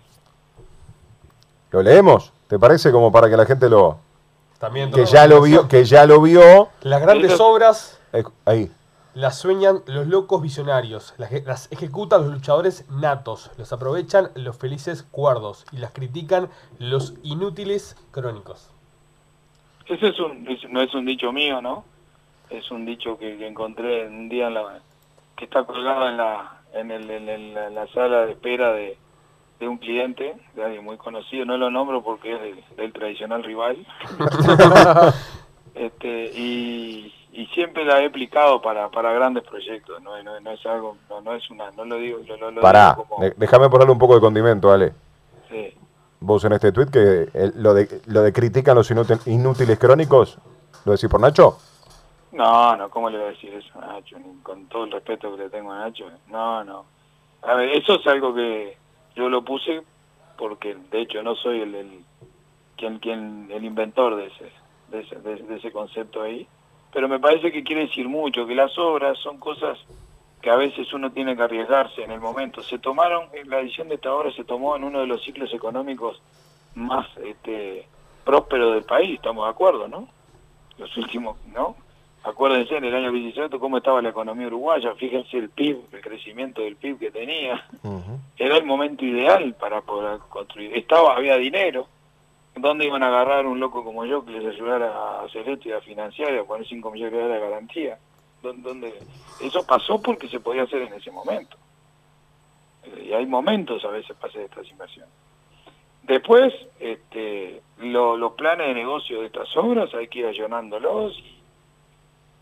Lo 1.70 1.82
leemos, 1.82 2.32
¿te 2.48 2.58
parece? 2.58 2.92
Como 2.92 3.10
para 3.10 3.28
que 3.28 3.36
la 3.36 3.46
gente 3.46 3.68
lo 3.68 3.98
sí. 4.54 4.58
También 4.58 4.90
que 4.90 5.04
ya 5.04 5.26
lo 5.26 5.42
vio, 5.42 5.68
que 5.68 5.84
ya 5.84 6.06
lo 6.06 6.20
vio. 6.20 6.68
Las 6.80 7.02
grandes 7.02 7.32
Eso- 7.32 7.46
obras 7.46 8.00
eh, 8.12 8.24
ahí. 8.44 8.70
Las 9.16 9.38
sueñan 9.38 9.80
los 9.86 10.06
locos 10.06 10.42
visionarios, 10.42 11.14
las, 11.16 11.32
las 11.46 11.72
ejecutan 11.72 12.20
los 12.24 12.34
luchadores 12.34 12.84
natos, 12.90 13.50
los 13.56 13.72
aprovechan 13.72 14.28
los 14.34 14.58
felices 14.58 15.02
cuerdos 15.10 15.64
y 15.72 15.78
las 15.78 15.92
critican 15.92 16.50
los 16.78 17.14
inútiles 17.22 17.96
crónicos. 18.10 18.70
Ese 19.86 20.08
es 20.08 20.20
un, 20.20 20.46
es- 20.48 20.68
no 20.68 20.82
es 20.82 20.92
un 20.94 21.06
dicho 21.06 21.32
mío, 21.32 21.62
¿no? 21.62 21.84
Es 22.50 22.70
un 22.70 22.84
dicho 22.84 23.16
que, 23.18 23.38
que 23.38 23.46
encontré 23.48 24.06
un 24.06 24.28
día 24.28 24.48
en 24.48 24.54
la, 24.54 24.80
que 25.34 25.46
está 25.46 25.64
colgado 25.64 26.08
en 26.10 26.18
la, 26.18 26.60
en, 26.74 26.90
el, 26.90 27.10
en 27.10 27.28
el- 27.30 27.54
la, 27.54 27.70
la 27.70 27.86
sala 27.88 28.26
de 28.26 28.32
espera 28.32 28.72
de, 28.72 28.98
de 29.60 29.66
un 29.66 29.78
cliente, 29.78 30.34
de 30.54 30.62
alguien 30.62 30.84
muy 30.84 30.98
conocido, 30.98 31.46
no 31.46 31.56
lo 31.56 31.70
nombro 31.70 32.02
porque 32.02 32.34
es 32.34 32.40
del, 32.42 32.64
del 32.76 32.92
tradicional 32.92 33.42
rival. 33.42 33.78
este, 35.74 36.32
y, 36.38 37.14
y 37.36 37.46
siempre 37.48 37.84
la 37.84 38.00
he 38.02 38.06
aplicado 38.06 38.60
para, 38.62 38.88
para 38.90 39.12
grandes 39.12 39.44
proyectos, 39.44 40.00
no, 40.02 40.22
no, 40.22 40.40
no 40.40 40.50
es 40.50 40.64
algo, 40.66 40.96
no, 41.08 41.20
no 41.20 41.34
es 41.34 41.48
una, 41.50 41.70
no 41.72 41.84
lo 41.84 41.96
digo, 41.96 42.18
lo- 42.26 42.60
Pará, 42.60 42.94
digo 42.96 43.04
como, 43.08 43.24
déjame 43.36 43.68
ponerle 43.68 43.92
un 43.92 43.98
poco 43.98 44.14
de 44.14 44.20
condimento, 44.20 44.70
Ale. 44.72 44.92
sí. 45.50 45.74
Vos 46.18 46.42
en 46.46 46.52
este 46.54 46.72
tweet 46.72 46.86
que 46.86 47.28
el- 47.34 47.52
lo, 47.62 47.74
de, 47.74 48.00
lo 48.06 48.22
de 48.22 48.32
critican 48.32 48.74
los 48.74 48.90
inútil- 48.90 49.20
inútiles 49.26 49.78
crónicos, 49.78 50.38
¿lo 50.86 50.92
decís 50.92 51.10
por 51.10 51.20
Nacho? 51.20 51.58
No, 52.32 52.74
no, 52.76 52.88
¿cómo 52.90 53.10
le 53.10 53.18
voy 53.18 53.26
a 53.26 53.30
decir 53.30 53.52
eso 53.54 53.70
a 53.80 53.86
Nacho? 53.86 54.16
Con 54.42 54.66
todo 54.66 54.84
el 54.84 54.92
respeto 54.92 55.30
que 55.36 55.44
le 55.44 55.50
tengo 55.50 55.72
a 55.72 55.78
Nacho. 55.80 56.06
No, 56.28 56.64
no. 56.64 56.84
A 57.42 57.54
ver, 57.54 57.68
eso 57.70 58.00
es 58.00 58.06
algo 58.06 58.34
que 58.34 58.76
yo 59.14 59.28
lo 59.28 59.42
puse 59.44 59.82
porque, 60.38 60.74
de 60.90 61.02
hecho, 61.02 61.22
no 61.22 61.34
soy 61.36 61.60
el, 61.60 61.74
el 61.74 62.04
quien, 62.76 62.98
quien, 62.98 63.48
el 63.50 63.64
inventor 63.64 64.16
de 64.16 64.26
ese, 64.26 64.50
de 64.88 65.00
ese, 65.00 65.16
de, 65.16 65.36
de 65.36 65.56
ese 65.56 65.70
concepto 65.70 66.22
ahí. 66.22 66.46
Pero 66.96 67.10
me 67.10 67.20
parece 67.20 67.52
que 67.52 67.62
quiere 67.62 67.82
decir 67.82 68.08
mucho, 68.08 68.46
que 68.46 68.54
las 68.54 68.78
obras 68.78 69.18
son 69.18 69.36
cosas 69.36 69.78
que 70.40 70.48
a 70.48 70.56
veces 70.56 70.90
uno 70.94 71.12
tiene 71.12 71.36
que 71.36 71.42
arriesgarse 71.42 72.02
en 72.02 72.10
el 72.10 72.20
momento. 72.20 72.62
Se 72.62 72.78
tomaron, 72.78 73.26
la 73.44 73.60
edición 73.60 73.90
de 73.90 73.96
esta 73.96 74.14
obra 74.14 74.32
se 74.32 74.44
tomó 74.44 74.76
en 74.76 74.84
uno 74.84 75.00
de 75.00 75.06
los 75.06 75.22
ciclos 75.22 75.52
económicos 75.52 76.22
más 76.74 77.06
este, 77.22 77.86
prósperos 78.24 78.72
del 78.72 78.84
país, 78.84 79.16
estamos 79.16 79.44
de 79.44 79.50
acuerdo, 79.50 79.88
¿no? 79.88 80.08
Los 80.78 80.96
últimos, 80.96 81.36
¿no? 81.54 81.76
Acuérdense 82.24 82.78
en 82.78 82.84
el 82.84 82.94
año 82.94 83.12
17 83.12 83.58
cómo 83.58 83.76
estaba 83.76 84.00
la 84.00 84.08
economía 84.08 84.46
uruguaya, 84.46 84.94
fíjense 84.94 85.36
el 85.36 85.50
PIB, 85.50 85.76
el 85.92 86.00
crecimiento 86.00 86.62
del 86.62 86.76
PIB 86.76 86.98
que 86.98 87.10
tenía. 87.10 87.62
Era 88.38 88.56
el 88.56 88.64
momento 88.64 89.04
ideal 89.04 89.54
para 89.60 89.82
poder 89.82 90.20
construir. 90.30 90.74
Estaba, 90.74 91.14
había 91.14 91.36
dinero. 91.36 91.88
¿Dónde 92.56 92.86
iban 92.86 93.02
a 93.02 93.08
agarrar 93.08 93.46
un 93.46 93.60
loco 93.60 93.84
como 93.84 94.04
yo 94.06 94.24
que 94.24 94.32
les 94.32 94.46
ayudara 94.54 94.86
a 94.90 95.24
hacer 95.24 95.48
esto 95.48 95.68
y 95.68 95.72
a 95.72 95.80
financiar 95.82 96.32
y 96.34 96.38
a 96.38 96.44
poner 96.44 96.66
5 96.66 96.90
millones 96.90 97.12
de 97.12 97.20
dólares 97.22 97.42
de 97.42 97.48
garantía? 97.50 97.98
¿Dó- 98.42 98.54
¿Dónde? 98.54 99.02
Eso 99.40 99.62
pasó 99.66 100.00
porque 100.00 100.28
se 100.28 100.40
podía 100.40 100.62
hacer 100.62 100.82
en 100.82 100.94
ese 100.94 101.10
momento. 101.10 101.56
Eh, 102.84 103.08
Y 103.10 103.12
hay 103.12 103.26
momentos 103.26 103.84
a 103.84 103.88
veces 103.88 104.16
para 104.16 104.30
hacer 104.30 104.42
estas 104.42 104.68
inversiones. 104.70 105.12
Después, 106.04 106.54
este, 106.80 107.60
lo- 107.78 108.16
los 108.16 108.32
planes 108.32 108.68
de 108.68 108.74
negocio 108.74 109.20
de 109.20 109.26
estas 109.26 109.54
obras 109.56 109.92
hay 109.94 110.08
que 110.08 110.20
ir 110.20 110.26
allanándolos. 110.26 111.22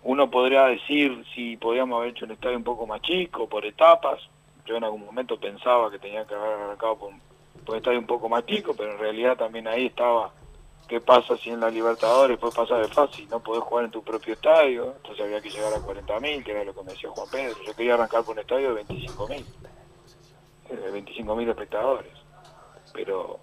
Uno 0.04 0.30
podría 0.30 0.66
decir 0.66 1.24
si 1.34 1.56
podíamos 1.56 1.96
haber 1.98 2.10
hecho 2.10 2.26
un 2.26 2.32
estadio 2.32 2.56
un 2.58 2.64
poco 2.64 2.86
más 2.86 3.00
chico, 3.02 3.48
por 3.48 3.64
etapas. 3.64 4.20
Yo 4.66 4.76
en 4.76 4.84
algún 4.84 5.04
momento 5.04 5.40
pensaba 5.40 5.90
que 5.90 5.98
tenía 5.98 6.24
que 6.26 6.34
haber 6.34 6.52
arrancado 6.52 6.96
por, 6.98 7.10
un 7.66 7.76
estadio 7.76 7.98
un 7.98 8.06
poco 8.06 8.28
más 8.28 8.44
chico, 8.46 8.74
pero 8.76 8.92
en 8.92 8.98
realidad 8.98 9.36
también 9.36 9.66
ahí 9.68 9.86
estaba 9.86 10.32
qué 10.88 11.00
pasa 11.00 11.36
si 11.36 11.50
en 11.50 11.60
la 11.60 11.70
Libertadores 11.70 12.38
después 12.38 12.54
pasa 12.54 12.76
de 12.76 12.88
fácil, 12.88 13.28
no 13.28 13.40
podés 13.40 13.62
jugar 13.62 13.86
en 13.86 13.90
tu 13.90 14.02
propio 14.02 14.34
estadio, 14.34 14.94
entonces 14.96 15.24
había 15.24 15.40
que 15.40 15.50
llegar 15.50 15.72
a 15.72 15.78
40.000, 15.78 16.44
que 16.44 16.50
era 16.50 16.64
lo 16.64 16.74
que 16.74 16.82
me 16.82 16.92
decía 16.92 17.10
Juan 17.10 17.28
Pedro. 17.30 17.56
Yo 17.66 17.74
quería 17.74 17.94
arrancar 17.94 18.22
por 18.22 18.34
un 18.34 18.40
estadio 18.40 18.74
de 18.74 18.84
25.000, 18.84 19.44
eh, 20.70 20.76
de 20.76 20.92
25.000 20.92 21.48
espectadores. 21.48 22.12
Pero 22.92 23.38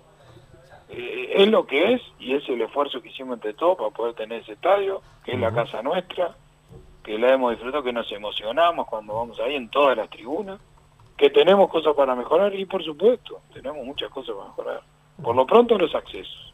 eh, 0.90 1.34
es 1.36 1.48
lo 1.48 1.66
que 1.66 1.94
es 1.94 2.02
y 2.20 2.36
es 2.36 2.48
el 2.48 2.62
esfuerzo 2.62 3.02
que 3.02 3.10
hicimos 3.10 3.36
entre 3.36 3.54
todos 3.54 3.78
para 3.78 3.90
poder 3.90 4.14
tener 4.14 4.42
ese 4.42 4.54
estadio, 4.54 5.02
que 5.24 5.34
es 5.34 5.40
la 5.40 5.52
casa 5.52 5.82
nuestra, 5.82 6.36
que 7.04 7.18
la 7.18 7.34
hemos 7.34 7.52
disfrutado, 7.52 7.84
que 7.84 7.94
nos 7.94 8.12
emocionamos 8.12 8.88
cuando 8.88 9.16
vamos 9.16 9.40
ahí 9.40 9.56
en 9.56 9.70
todas 9.70 9.98
las 9.98 10.10
tribunas, 10.10 10.60
que 11.22 11.30
tenemos 11.30 11.70
cosas 11.70 11.94
para 11.96 12.16
mejorar 12.16 12.56
y 12.56 12.66
por 12.66 12.84
supuesto, 12.84 13.42
tenemos 13.54 13.86
muchas 13.86 14.10
cosas 14.10 14.36
para 14.36 14.48
mejorar. 14.48 14.82
Por 15.22 15.36
lo 15.36 15.46
pronto 15.46 15.78
los 15.78 15.94
accesos, 15.94 16.52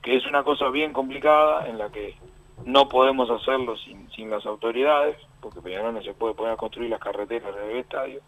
que 0.00 0.16
es 0.16 0.24
una 0.24 0.42
cosa 0.42 0.70
bien 0.70 0.94
complicada 0.94 1.68
en 1.68 1.76
la 1.76 1.90
que 1.90 2.16
no 2.64 2.88
podemos 2.88 3.28
hacerlo 3.28 3.76
sin, 3.76 4.10
sin 4.12 4.30
las 4.30 4.46
autoridades, 4.46 5.18
porque 5.38 5.60
Peñarol 5.60 5.92
no 5.92 6.02
se 6.02 6.14
puede 6.14 6.32
poner 6.32 6.54
a 6.54 6.56
construir 6.56 6.88
las 6.88 6.98
carreteras 6.98 7.54
del 7.54 7.76
estadio, 7.76 8.22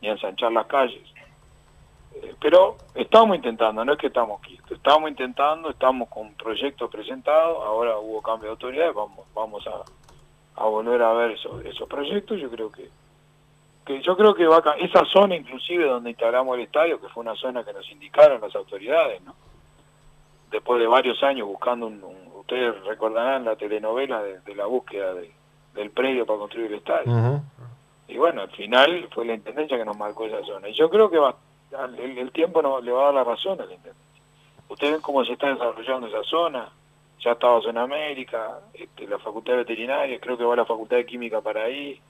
ni 0.00 0.08
ensanchar 0.08 0.52
las 0.52 0.64
calles. 0.64 1.06
Eh, 2.14 2.34
Pero 2.40 2.78
estamos 2.94 3.36
intentando, 3.36 3.84
no 3.84 3.92
es 3.92 3.98
que 3.98 4.06
estamos 4.06 4.40
quietos, 4.40 4.70
estamos 4.70 5.10
intentando, 5.10 5.68
estamos 5.68 6.08
con 6.08 6.32
proyectos 6.32 6.90
presentados, 6.90 7.62
ahora 7.62 7.98
hubo 7.98 8.22
cambio 8.22 8.46
de 8.46 8.52
autoridades, 8.52 8.94
vamos, 8.94 9.26
vamos 9.34 9.66
a, 9.66 10.62
a 10.62 10.64
volver 10.64 11.02
a 11.02 11.12
ver 11.12 11.32
esos, 11.32 11.62
esos 11.66 11.86
proyectos, 11.86 12.40
yo 12.40 12.48
creo 12.48 12.72
que, 12.72 12.88
que 13.88 14.00
yo 14.02 14.16
creo 14.16 14.34
que 14.34 14.46
va 14.46 14.58
a, 14.58 14.76
esa 14.78 15.04
zona 15.06 15.34
inclusive 15.34 15.84
donde 15.84 16.10
instalamos 16.10 16.54
el 16.56 16.62
estadio, 16.64 17.00
que 17.00 17.08
fue 17.08 17.22
una 17.22 17.34
zona 17.34 17.64
que 17.64 17.72
nos 17.72 17.90
indicaron 17.90 18.40
las 18.40 18.54
autoridades, 18.54 19.20
¿no? 19.22 19.34
después 20.50 20.80
de 20.80 20.86
varios 20.86 21.22
años 21.22 21.46
buscando 21.48 21.86
un, 21.88 22.02
un- 22.04 22.28
ustedes 22.36 22.74
recordarán 22.86 23.44
la 23.44 23.56
telenovela 23.56 24.22
de, 24.22 24.40
de 24.40 24.54
la 24.54 24.66
búsqueda 24.66 25.12
de- 25.14 25.32
del 25.74 25.90
predio 25.90 26.24
para 26.24 26.38
construir 26.38 26.66
el 26.68 26.78
estadio. 26.78 27.12
Y 28.08 28.16
bueno, 28.16 28.42
al 28.42 28.50
final 28.52 29.08
fue 29.12 29.26
la 29.26 29.34
Intendencia 29.34 29.76
que 29.76 29.84
nos 29.84 29.96
marcó 29.98 30.24
esa 30.26 30.42
zona. 30.44 30.68
Y 30.68 30.72
yo 30.72 30.88
creo 30.88 31.10
que 31.10 31.18
va, 31.18 31.34
el, 31.98 32.18
el 32.18 32.32
tiempo 32.32 32.62
no, 32.62 32.80
le 32.80 32.90
va 32.92 33.02
a 33.02 33.04
dar 33.06 33.14
la 33.14 33.24
razón 33.24 33.60
a 33.60 33.66
la 33.66 33.74
Intendencia. 33.74 34.22
Ustedes 34.68 34.92
ven 34.94 35.02
cómo 35.02 35.24
se 35.24 35.32
está 35.32 35.48
desarrollando 35.48 36.06
esa 36.06 36.22
zona. 36.24 36.68
Ya 37.20 37.32
estaba 37.32 37.60
Zona 37.60 37.82
América, 37.82 38.60
este, 38.72 39.06
la 39.08 39.18
Facultad 39.18 39.52
de 39.54 39.58
Veterinaria, 39.58 40.20
creo 40.20 40.38
que 40.38 40.44
va 40.44 40.54
la 40.56 40.64
Facultad 40.64 40.96
de 40.98 41.04
Química 41.06 41.40
para 41.40 41.64
ahí. 41.64 42.00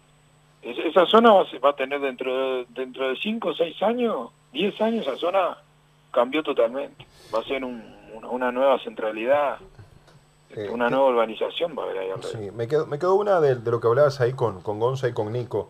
Es- 0.63 0.79
esa 0.79 1.07
zona 1.07 1.33
va, 1.33 1.43
a 1.43 1.51
ser- 1.51 1.65
va 1.65 1.71
a 1.71 1.77
tener 1.77 2.01
dentro 2.01 2.35
de, 2.37 2.67
dentro 2.71 3.09
de 3.09 3.17
5 3.17 3.49
o 3.51 3.55
6 3.55 3.81
años, 3.83 4.31
10 4.53 4.81
años, 4.81 5.07
esa 5.07 5.17
zona 5.17 5.57
cambió 6.13 6.43
totalmente. 6.43 7.07
Va 7.35 7.41
a 7.41 7.45
ser 7.45 7.65
un- 7.65 7.83
una, 8.15 8.29
una 8.29 8.53
nueva 8.53 8.79
centralidad, 8.81 9.59
Eh, 10.57 10.71
una 10.71 10.89
nueva 10.89 11.11
urbanización 11.11 11.77
va 11.79 11.83
a 11.83 11.85
haber 11.87 11.99
ahí 11.99 12.11
alrededor. 12.11 12.41
Sí, 12.43 12.51
me 12.51 12.67
quedó, 12.67 12.87
me 12.87 12.99
quedó 12.99 13.15
una 13.17 13.39
de, 13.39 13.57
de 13.57 13.71
lo 13.71 13.81
que 13.81 13.87
hablabas 13.87 14.19
ahí 14.23 14.33
con, 14.33 14.63
con 14.63 14.81
Gonza 14.81 15.07
y 15.07 15.13
con 15.13 15.31
Nico. 15.31 15.69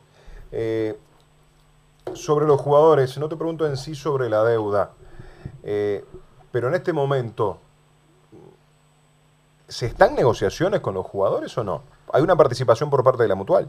Eh, 0.53 0.96
sobre 2.14 2.46
los 2.46 2.61
jugadores, 2.61 3.18
no 3.18 3.29
te 3.29 3.37
pregunto 3.37 3.66
en 3.66 3.77
sí 3.77 3.94
sobre 3.96 4.31
la 4.31 4.44
deuda, 4.44 4.92
eh, 5.64 6.05
pero 6.53 6.68
en 6.68 6.74
este 6.74 6.92
momento, 6.92 7.59
¿se 9.66 9.87
están 9.87 10.14
negociaciones 10.14 10.81
con 10.81 10.94
los 10.94 11.05
jugadores 11.05 11.57
o 11.59 11.64
no? 11.64 11.83
¿Hay 12.12 12.22
una 12.22 12.37
participación 12.37 12.88
por 12.88 13.03
parte 13.05 13.24
de 13.24 13.29
la 13.29 13.35
mutual? 13.35 13.68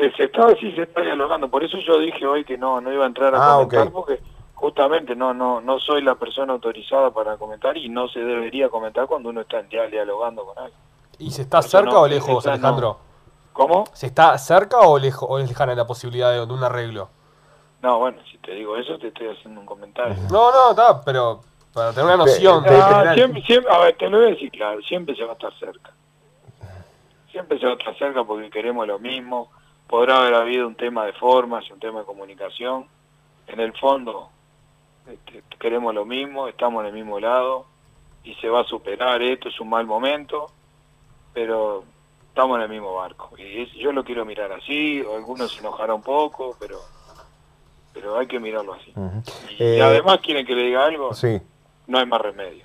Se, 0.00 0.10
se 0.12 0.24
está, 0.24 0.54
sí, 0.56 0.72
se 0.72 0.82
está 0.82 1.02
dialogando. 1.02 1.48
Por 1.50 1.62
eso 1.62 1.76
yo 1.86 1.98
dije 1.98 2.26
hoy 2.26 2.42
que 2.44 2.56
no, 2.56 2.80
no 2.80 2.90
iba 2.90 3.04
a 3.04 3.06
entrar 3.06 3.34
a 3.34 3.38
Ah, 3.38 3.56
comentar 3.56 3.90
porque 3.90 4.18
justamente 4.54 5.14
no, 5.14 5.34
no, 5.34 5.60
no 5.60 5.78
soy 5.78 6.02
la 6.02 6.14
persona 6.14 6.54
autorizada 6.54 7.10
para 7.10 7.36
comentar 7.36 7.76
y 7.76 7.90
no 7.90 8.08
se 8.08 8.20
debería 8.20 8.70
comentar 8.70 9.06
cuando 9.06 9.28
uno 9.28 9.42
está 9.42 9.62
ya 9.68 9.86
dialogando 9.88 10.46
con 10.46 10.56
alguien. 10.58 10.80
¿Y 11.18 11.30
se 11.30 11.42
está 11.42 11.60
cerca 11.60 11.90
no, 11.90 12.00
o 12.00 12.08
lejos, 12.08 12.46
no. 12.46 12.52
Alejandro? 12.52 12.98
¿Cómo? 13.52 13.84
¿Se 13.92 14.06
está 14.06 14.38
cerca 14.38 14.78
o 14.80 14.98
lejos 14.98 15.28
o 15.30 15.38
es 15.38 15.46
lejana 15.48 15.74
la 15.74 15.86
posibilidad 15.86 16.30
de, 16.30 16.46
de 16.46 16.52
un 16.52 16.64
arreglo? 16.64 17.10
No, 17.82 17.98
bueno, 17.98 18.18
si 18.30 18.38
te 18.38 18.52
digo 18.52 18.76
eso 18.78 18.98
te 18.98 19.08
estoy 19.08 19.28
haciendo 19.28 19.60
un 19.60 19.66
comentario. 19.66 20.16
No, 20.30 20.50
no, 20.50 20.70
está, 20.70 21.02
pero 21.04 21.40
para 21.74 21.90
tener 21.90 22.06
una 22.06 22.16
noción. 22.16 22.64
Ah, 22.66 23.12
siempre, 23.14 23.42
a 23.70 23.78
ver, 23.80 23.96
te 23.98 24.08
lo 24.08 24.16
voy 24.16 24.28
a 24.28 24.30
decir 24.30 24.50
claro, 24.50 24.80
siempre 24.80 25.14
se 25.14 25.24
va 25.24 25.32
a 25.32 25.34
estar 25.34 25.52
cerca. 25.58 25.92
Siempre 27.30 27.58
se 27.58 27.66
va 27.66 27.72
a 27.72 27.76
estar 27.76 27.96
cerca 27.98 28.24
porque 28.24 28.48
queremos 28.48 28.86
lo 28.86 28.98
mismo. 28.98 29.50
Podrá 29.90 30.18
haber 30.18 30.34
habido 30.34 30.68
un 30.68 30.76
tema 30.76 31.04
de 31.04 31.12
formas 31.14 31.64
y 31.68 31.72
un 31.72 31.80
tema 31.80 31.98
de 31.98 32.04
comunicación. 32.06 32.86
En 33.48 33.58
el 33.58 33.72
fondo, 33.76 34.28
este, 35.10 35.42
queremos 35.58 35.92
lo 35.92 36.04
mismo, 36.04 36.46
estamos 36.46 36.82
en 36.82 36.90
el 36.90 36.92
mismo 36.94 37.18
lado 37.18 37.66
y 38.22 38.34
se 38.36 38.48
va 38.48 38.60
a 38.60 38.64
superar 38.64 39.20
esto, 39.20 39.48
es 39.48 39.58
un 39.58 39.68
mal 39.68 39.86
momento, 39.86 40.46
pero 41.34 41.82
estamos 42.28 42.58
en 42.58 42.62
el 42.62 42.68
mismo 42.68 42.94
barco. 42.94 43.30
Y 43.36 43.62
es- 43.62 43.72
yo 43.72 43.90
lo 43.90 44.04
quiero 44.04 44.24
mirar 44.24 44.52
así, 44.52 45.02
o 45.02 45.16
algunos 45.16 45.50
se 45.52 45.58
enojarán 45.58 45.96
un 45.96 46.02
poco, 46.02 46.56
pero 46.60 46.78
pero 47.92 48.16
hay 48.16 48.28
que 48.28 48.38
mirarlo 48.38 48.74
así. 48.74 48.92
Ujú. 48.94 49.22
Y, 49.58 49.64
Eh, 49.64 49.82
además 49.82 50.20
quieren 50.20 50.46
que 50.46 50.54
le 50.54 50.62
diga 50.62 50.84
algo, 50.86 51.12
Sí, 51.12 51.40
no 51.88 51.98
hay 51.98 52.06
más 52.06 52.20
remedio. 52.20 52.64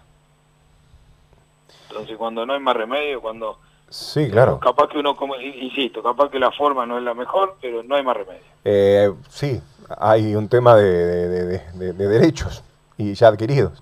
Entonces 1.89 2.15
cuando 2.17 2.45
no 2.45 2.53
hay 2.53 2.59
más 2.59 2.75
remedio, 2.77 3.19
cuando 3.19 3.57
sí, 3.89 4.29
claro. 4.29 4.59
capaz 4.59 4.87
que 4.89 4.97
uno, 4.99 5.15
como, 5.15 5.35
insisto, 5.35 6.01
capaz 6.03 6.29
que 6.29 6.39
la 6.39 6.51
forma 6.51 6.85
no 6.85 6.97
es 6.97 7.03
la 7.03 7.13
mejor, 7.13 7.55
pero 7.61 7.83
no 7.83 7.95
hay 7.95 8.03
más 8.03 8.17
remedio. 8.17 8.41
Eh, 8.63 9.13
sí, 9.29 9.61
hay 9.97 10.35
un 10.35 10.47
tema 10.49 10.75
de, 10.75 10.83
de- 10.91 11.45
de- 11.45 11.71
de- 11.73 11.93
de 11.93 12.07
derechos 12.07 12.63
y 12.97 13.13
ya 13.13 13.27
adquiridos. 13.29 13.81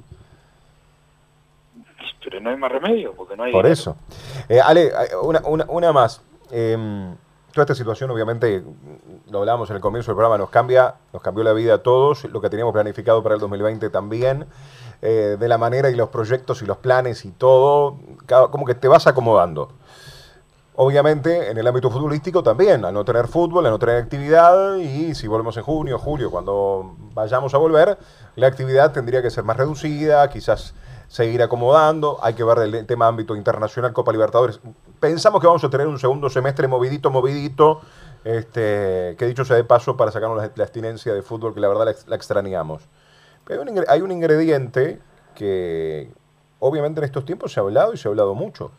Pero 2.24 2.40
no 2.40 2.50
hay 2.52 2.58
más 2.58 2.72
remedio, 2.72 3.14
porque 3.14 3.36
no 3.36 3.44
hay... 3.44 3.52
Por 3.52 3.64
dinero. 3.66 3.74
eso. 3.74 3.96
Eh, 4.48 4.60
Ale, 4.62 4.88
eh, 4.88 4.92
una, 5.22 5.42
una, 5.46 5.66
una 5.68 5.92
más. 5.92 6.22
Em, 6.52 7.14
toda 7.52 7.64
esta 7.64 7.76
situación, 7.76 8.10
obviamente, 8.12 8.64
lo 9.30 9.40
hablábamos 9.40 9.70
en 9.70 9.76
el 9.76 9.82
comienzo 9.82 10.12
del 10.12 10.16
programa, 10.16 10.38
nos 10.38 10.50
cambia, 10.50 10.96
nos 11.12 11.22
cambió 11.22 11.44
la 11.44 11.52
vida 11.54 11.76
a 11.76 11.78
todos, 11.80 12.24
lo 12.26 12.40
que 12.42 12.50
teníamos 12.50 12.74
planificado 12.74 13.22
para 13.24 13.36
el 13.36 13.42
2020 13.42 13.90
también, 13.90 14.46
eh, 15.02 15.36
de 15.38 15.48
la 15.50 15.58
manera 15.58 15.90
y 15.90 15.96
los 15.96 16.10
proyectos 16.10 16.62
y 16.62 16.66
los 16.66 16.78
planes 16.78 17.26
y 17.26 17.32
todo, 17.32 17.98
cada- 18.26 18.48
como 18.48 18.66
que 18.66 18.74
te 18.76 18.88
vas 18.88 19.06
acomodando. 19.06 19.72
Obviamente, 20.76 21.52
en 21.52 21.58
el 21.58 21.68
ámbito 21.68 21.92
futbolístico 21.92 22.42
también, 22.42 22.84
al 22.84 22.96
no 22.96 23.06
tener 23.06 23.28
fútbol, 23.28 23.64
al 23.66 23.72
no 23.74 23.78
tener 23.78 23.98
actividad, 23.98 24.78
y 24.78 25.14
si 25.14 25.28
volvemos 25.28 25.56
en 25.58 25.64
junio, 25.64 26.00
julio, 26.00 26.32
cuando 26.32 26.96
vayamos 27.14 27.54
a 27.54 27.60
volver, 27.60 27.96
la 28.36 28.48
actividad 28.48 28.92
tendría 28.92 29.22
que 29.22 29.30
ser 29.30 29.44
más 29.44 29.56
reducida, 29.56 30.28
quizás 30.30 30.74
seguir 31.08 31.44
acomodando, 31.44 32.18
hay 32.24 32.34
que 32.34 32.44
ver 32.44 32.58
el 32.58 32.88
tema 32.88 33.06
ámbito 33.08 33.36
internacional, 33.36 33.94
Copa 33.94 34.12
Libertadores. 34.12 34.60
Pensamos 35.00 35.40
que 35.42 35.46
vamos 35.46 35.64
a 35.64 35.70
tener 35.70 35.86
un 35.86 36.00
segundo 36.00 36.28
semestre 36.28 36.68
movidito, 36.68 37.12
movidito, 37.12 37.82
este, 38.24 39.16
que 39.20 39.28
dicho 39.28 39.46
sea 39.46 39.58
de 39.58 39.64
paso, 39.66 39.96
para 39.96 40.12
sacarnos 40.12 40.38
la, 40.40 40.50
la 40.56 40.64
abstinencia 40.64 41.14
de 41.14 41.22
fútbol, 41.22 41.54
que 41.54 41.60
la 41.60 41.68
verdad 41.68 41.86
la, 41.86 41.92
ex- 41.92 42.08
la 42.08 42.16
extrañamos. 42.16 42.82
Pero 43.46 43.62
hay 43.62 43.70
un, 43.70 43.86
hay 43.88 44.02
un 44.02 44.12
ingrediente 44.12 45.00
que 45.36 46.12
obviamente 46.58 47.00
en 47.00 47.04
estos 47.04 47.26
tiempos 47.26 47.54
se 47.54 47.60
ha 47.60 47.64
hablado 47.64 47.94
y 47.94 47.98
se 47.98 48.08
ha 48.08 48.10
hablado 48.10 48.34
mucho. 48.34 48.72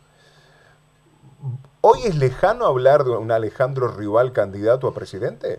¿Hoy 1.86 1.98
es 2.06 2.16
lejano 2.16 2.64
hablar 2.64 3.04
de 3.04 3.14
un 3.14 3.30
Alejandro 3.30 3.88
Rival 3.88 4.32
candidato 4.32 4.88
a 4.88 4.94
presidente? 4.94 5.58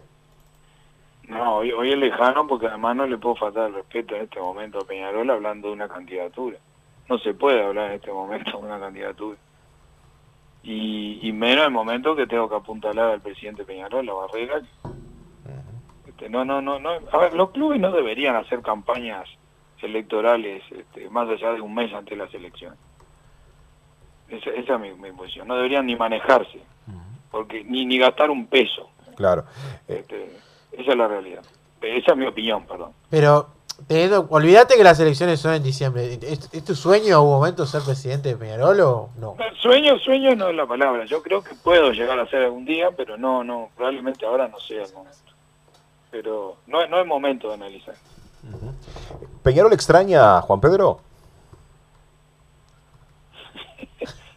No, 1.28 1.58
hoy, 1.58 1.72
hoy 1.72 1.92
es 1.92 2.00
lejano 2.00 2.48
porque 2.48 2.66
además 2.66 2.96
no 2.96 3.06
le 3.06 3.20
puedo 3.20 3.36
faltar 3.36 3.68
el 3.68 3.76
respeto 3.76 4.16
en 4.16 4.24
este 4.24 4.40
momento 4.40 4.80
a 4.80 4.88
Peñarol 4.88 5.30
hablando 5.30 5.68
de 5.68 5.76
una 5.76 5.88
candidatura. 5.88 6.58
No 7.08 7.20
se 7.20 7.36
puede 7.36 7.64
hablar 7.64 7.92
en 7.92 7.98
este 7.98 8.12
momento 8.12 8.58
de 8.58 8.58
una 8.58 8.80
candidatura. 8.80 9.38
Y, 10.64 11.20
y 11.22 11.32
menos 11.32 11.60
en 11.60 11.66
el 11.66 11.72
momento 11.74 12.16
que 12.16 12.26
tengo 12.26 12.50
que 12.50 12.56
apuntalar 12.56 13.12
al 13.12 13.22
presidente 13.22 13.64
Peñarol, 13.64 14.04
la 14.04 14.14
barrera. 14.14 14.64
Este, 16.08 16.28
no, 16.28 16.44
no, 16.44 16.60
no, 16.60 16.80
no. 16.80 16.90
A 17.12 17.18
ver, 17.20 17.36
los 17.36 17.52
clubes 17.52 17.80
no 17.80 17.92
deberían 17.92 18.36
hacer 18.36 18.64
campañas 18.64 19.30
electorales 19.80 20.64
este, 20.72 21.08
más 21.12 21.30
allá 21.30 21.52
de 21.52 21.62
un 21.62 21.76
mes 21.76 21.94
antes 21.94 22.18
de 22.18 22.26
las 22.26 22.34
elecciones. 22.34 22.80
Esa, 24.30 24.50
esa 24.52 24.76
es 24.76 24.80
mi, 24.82 24.92
mi 24.94 25.12
posición. 25.12 25.48
No 25.48 25.56
deberían 25.56 25.86
ni 25.86 25.96
manejarse, 25.96 26.60
porque 27.32 27.64
ni, 27.64 27.86
ni 27.86 27.98
gastar 28.00 28.30
un 28.30 28.48
peso. 28.48 28.90
Claro. 29.16 29.46
Eh, 29.88 30.00
Este, 30.00 30.38
esa 30.72 30.92
es 30.92 30.98
la 30.98 31.08
realidad. 31.08 31.42
Esa 31.82 32.12
es 32.12 32.18
mi 32.18 32.26
opinión, 32.26 32.66
perdón. 32.66 32.92
Pero, 33.10 33.48
teniendo, 33.88 34.26
olvídate 34.32 34.76
que 34.76 34.84
las 34.84 35.00
elecciones 35.00 35.40
son 35.40 35.54
en 35.54 35.62
diciembre. 35.64 36.18
¿Es, 36.22 36.50
es 36.52 36.66
tu 36.66 36.74
sueño 36.76 37.06
en 37.08 37.14
algún 37.14 37.30
momento 37.32 37.66
ser 37.68 37.82
presidente 37.84 38.30
de 38.30 38.36
Peñarol 38.38 38.80
o 38.82 39.10
no? 39.20 39.36
Sueño, 39.62 39.98
sueño 40.00 40.36
no 40.36 40.50
es 40.50 40.56
la 40.56 40.66
palabra. 40.66 41.06
Yo 41.06 41.22
creo 41.22 41.44
que 41.44 41.54
puedo 41.56 41.92
llegar 41.92 42.20
a 42.20 42.28
ser 42.28 42.44
algún 42.44 42.66
día, 42.66 42.90
pero 42.98 43.18
no, 43.18 43.44
no, 43.44 43.70
probablemente 43.76 44.26
ahora 44.26 44.48
no 44.48 44.60
sea 44.60 44.84
el 44.84 44.94
momento. 44.94 45.18
Pero 46.10 46.58
no, 46.68 46.82
es- 46.82 46.90
no 46.90 47.00
es 47.00 47.06
momento 47.06 47.48
de 47.50 47.54
analizar. 47.54 47.96
¿Peñarol 49.44 49.74
extraña 49.74 50.38
a 50.38 50.42
Juan 50.42 50.60
Pedro? 50.60 51.00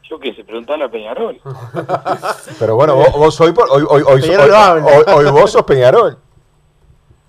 Yo 0.09 0.19
qué 0.19 0.35
sé, 0.35 0.43
preguntarle 0.45 0.85
a 0.85 0.89
Peñarol. 0.91 1.39
Pero 2.59 2.75
bueno, 2.77 2.97
vos, 2.97 3.13
vos 3.13 3.41
hoy, 3.41 3.53
por- 3.53 3.71
hoy, 3.71 3.83
hoy, 3.89 4.03
hoy, 4.07 5.31
vos 5.31 5.53
sos 5.53 5.63
Peñarol. 5.65 6.17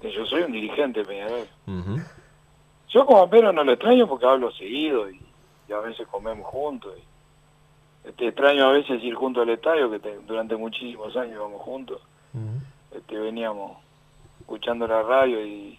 Yo 0.01 0.25
soy 0.25 0.43
un 0.43 0.51
dirigente 0.51 1.01
de 1.01 1.05
Peñarol. 1.05 1.47
Ujú. 1.67 1.97
Yo 2.89 3.05
como 3.05 3.29
Pedro 3.29 3.51
no 3.51 3.63
lo 3.63 3.73
extraño 3.73 4.07
porque 4.07 4.25
hablo 4.25 4.51
seguido 4.53 5.09
y, 5.11 5.21
y 5.67 5.73
a 5.73 5.79
veces 5.79 6.07
comemos 6.07 6.47
juntos. 6.47 6.93
Y, 6.97 8.07
este, 8.07 8.27
extraño 8.29 8.67
a 8.67 8.71
veces 8.71 9.03
ir 9.03 9.13
junto 9.13 9.41
al 9.41 9.49
estadio, 9.49 9.91
que 9.91 9.99
te- 9.99 10.17
durante 10.25 10.55
muchísimos 10.55 11.15
años 11.17 11.33
íbamos 11.35 11.61
juntos. 11.61 12.01
Este, 12.91 13.19
veníamos 13.19 13.77
escuchando 14.39 14.87
la 14.87 15.03
radio 15.03 15.45
y, 15.45 15.77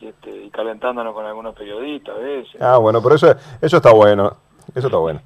y, 0.00 0.06
este, 0.08 0.30
y 0.44 0.50
calentándonos 0.50 1.14
con 1.14 1.24
algunos 1.24 1.54
periodistas 1.54 2.16
a 2.16 2.18
veces. 2.18 2.60
Ah, 2.60 2.76
bueno, 2.78 3.00
pero 3.00 3.14
eso, 3.14 3.34
eso 3.62 3.76
está 3.76 3.92
bueno. 3.92 4.36
Eso 4.74 4.88
está 4.88 4.98
bueno. 4.98 5.20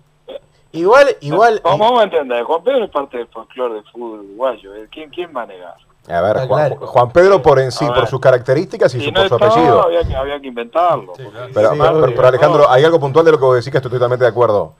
Igual, 0.75 1.17
igual. 1.21 1.61
Vamos, 1.63 1.79
vamos 1.81 2.01
a 2.01 2.05
entender, 2.05 2.43
Juan 2.45 2.63
Pedro 2.65 2.85
es 2.85 2.91
parte 2.91 3.19
del 3.19 3.29
folclore 3.29 3.75
del 3.75 3.85
fútbol 3.91 4.21
uruguayo. 4.21 4.75
¿eh? 4.75 4.89
¿Quién, 4.91 5.11
¿Quién 5.11 5.31
va 5.37 5.43
a 5.43 5.47
negar? 5.47 5.75
A 6.09 6.21
ver, 6.21 6.47
Juan, 6.47 6.69
claro. 6.69 6.87
Juan 6.87 7.11
Pedro 7.13 7.41
por 7.43 7.59
en 7.61 7.73
sí, 7.73 7.85
A 7.85 7.89
por 7.89 7.97
ver. 8.01 8.09
sus 8.09 8.21
características 8.21 8.95
y 8.95 8.99
Si 9.01 9.07
su, 9.07 9.13
no 9.13 9.21
por 9.21 9.29
su 9.29 9.35
estaba, 9.37 9.53
apellido. 9.53 9.83
había 9.83 10.03
que, 10.03 10.15
había 10.17 10.41
que 10.41 10.47
inventarlo. 10.49 11.15
Sí, 11.17 11.23
claro. 11.31 11.49
Pero, 11.55 11.71
Sí, 11.73 11.79
pero- 11.81 11.99
obvio. 12.05 12.15
pero 12.17 12.29
Alejandro, 12.29 12.71
hay 12.71 12.85
algo 12.85 13.01
puntual 13.01 13.25
de 13.25 13.33
lo 13.33 13.39
que 13.39 13.45
vos 13.45 13.57
decís 13.57 13.71
que 13.71 13.79
estoy 13.79 13.91
totalmente 13.93 14.25
de 14.25 14.31
acuerdo. 14.31 14.75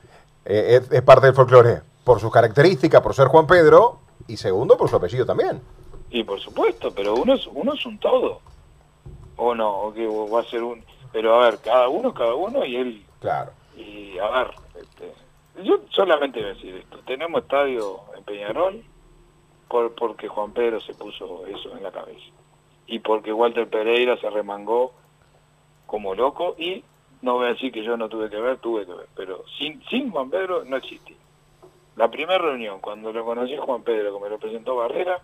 Eh, 0.45 0.81
es, 0.83 0.93
es 0.93 1.03
parte 1.03 1.27
del 1.27 1.35
folclore. 1.35 1.81
Por 2.05 2.21
sus 2.21 2.31
características, 2.31 3.01
por 3.01 3.15
ser 3.15 3.29
Juan 3.29 3.47
Pedro, 3.47 4.01
y 4.27 4.37
segundo, 4.37 4.77
por 4.77 4.91
su 4.91 4.97
apellido 4.97 5.25
también. 5.25 5.63
Y 6.11 6.23
por 6.25 6.39
supuesto, 6.41 6.93
pero 6.95 7.15
uno 7.15 7.35
es, 7.35 7.47
uno 7.47 7.73
es 7.73 7.87
un 7.87 7.99
todo. 7.99 8.41
O 9.37 9.55
no, 9.55 9.71
o 9.85 9.93
que 9.95 10.07
va 10.07 10.41
a 10.41 10.45
ser 10.45 10.63
un... 10.63 10.85
Pero 11.13 11.41
a 11.41 11.47
ver, 11.47 11.59
cada 11.65 11.89
uno 11.89 12.09
es 12.11 12.15
cada 12.15 12.35
uno 12.35 12.65
y 12.67 12.77
él... 12.77 13.07
Claro. 13.21 13.53
Y 13.77 14.19
a 14.19 14.29
ver, 14.31 14.51
este, 14.81 15.13
yo 15.63 15.81
solamente 15.91 16.41
voy 16.41 16.51
a 16.51 16.55
decir 16.55 16.75
esto. 16.75 16.99
Tenemos 17.07 17.43
estadio 17.43 18.01
en 18.17 18.25
Peñarol 18.25 18.85
por, 19.69 19.95
porque 19.95 20.29
Juan 20.29 20.53
Pedro 20.53 20.81
se 20.81 20.95
puso 20.95 21.47
eso 21.47 21.77
en 21.77 21.83
la 21.83 21.93
cabeza. 21.93 22.27
Y 22.87 22.99
porque 22.99 23.33
Walter 23.33 23.69
Pereira 23.69 24.17
se 24.19 24.29
remangó 24.29 24.93
como 25.87 26.15
loco 26.15 26.55
y 26.59 26.83
no 27.23 27.35
voy 27.35 27.47
a 27.47 27.55
decir 27.55 27.73
que 27.73 27.83
yo 27.83 27.97
no 27.97 28.09
tuve 28.09 28.29
que 28.29 28.41
ver, 28.41 28.59
tuve 28.59 28.85
que 28.85 28.93
ver. 28.93 29.07
Pero 29.17 29.45
sin, 29.59 29.83
sin 29.87 30.11
Juan 30.11 30.31
Pedro 30.31 30.65
no 30.65 30.77
existía. 30.77 31.17
La 31.97 32.11
primera 32.11 32.39
reunión, 32.39 32.81
cuando 32.81 33.13
lo 33.13 33.25
conocí 33.25 33.57
Juan 33.57 33.83
Pedro, 33.83 34.17
que 34.17 34.25
me 34.25 34.31
lo 34.31 34.39
presentó 34.39 34.77
Barrera, 34.77 35.23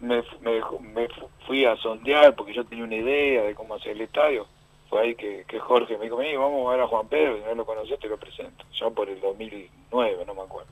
me, 0.00 0.22
me 0.40 1.08
fui 1.46 1.64
a 1.64 1.76
sondear 1.76 2.34
porque 2.34 2.52
yo 2.52 2.64
tenía 2.64 2.84
una 2.84 2.96
idea 2.96 3.44
de 3.44 3.54
cómo 3.54 3.74
hacer 3.74 3.92
el 3.92 4.02
estadio. 4.02 4.46
Fue 4.90 5.00
ahí 5.02 5.14
que, 5.14 5.44
que 5.46 5.60
Jorge 5.60 5.96
me 5.96 6.04
dijo, 6.04 6.16
"Vení, 6.16 6.36
vamos 6.36 6.66
a 6.66 6.72
ver 6.72 6.80
a 6.80 6.88
Juan 6.88 7.06
Pedro, 7.06 7.36
si 7.36 7.44
no 7.44 7.54
lo 7.54 7.64
conocés 7.64 7.98
te 8.00 8.08
lo 8.08 8.18
presento. 8.18 8.64
Ya 8.78 8.90
por 8.90 9.08
el 9.08 9.20
2009, 9.20 10.24
no 10.26 10.34
me 10.34 10.42
acuerdo. 10.42 10.70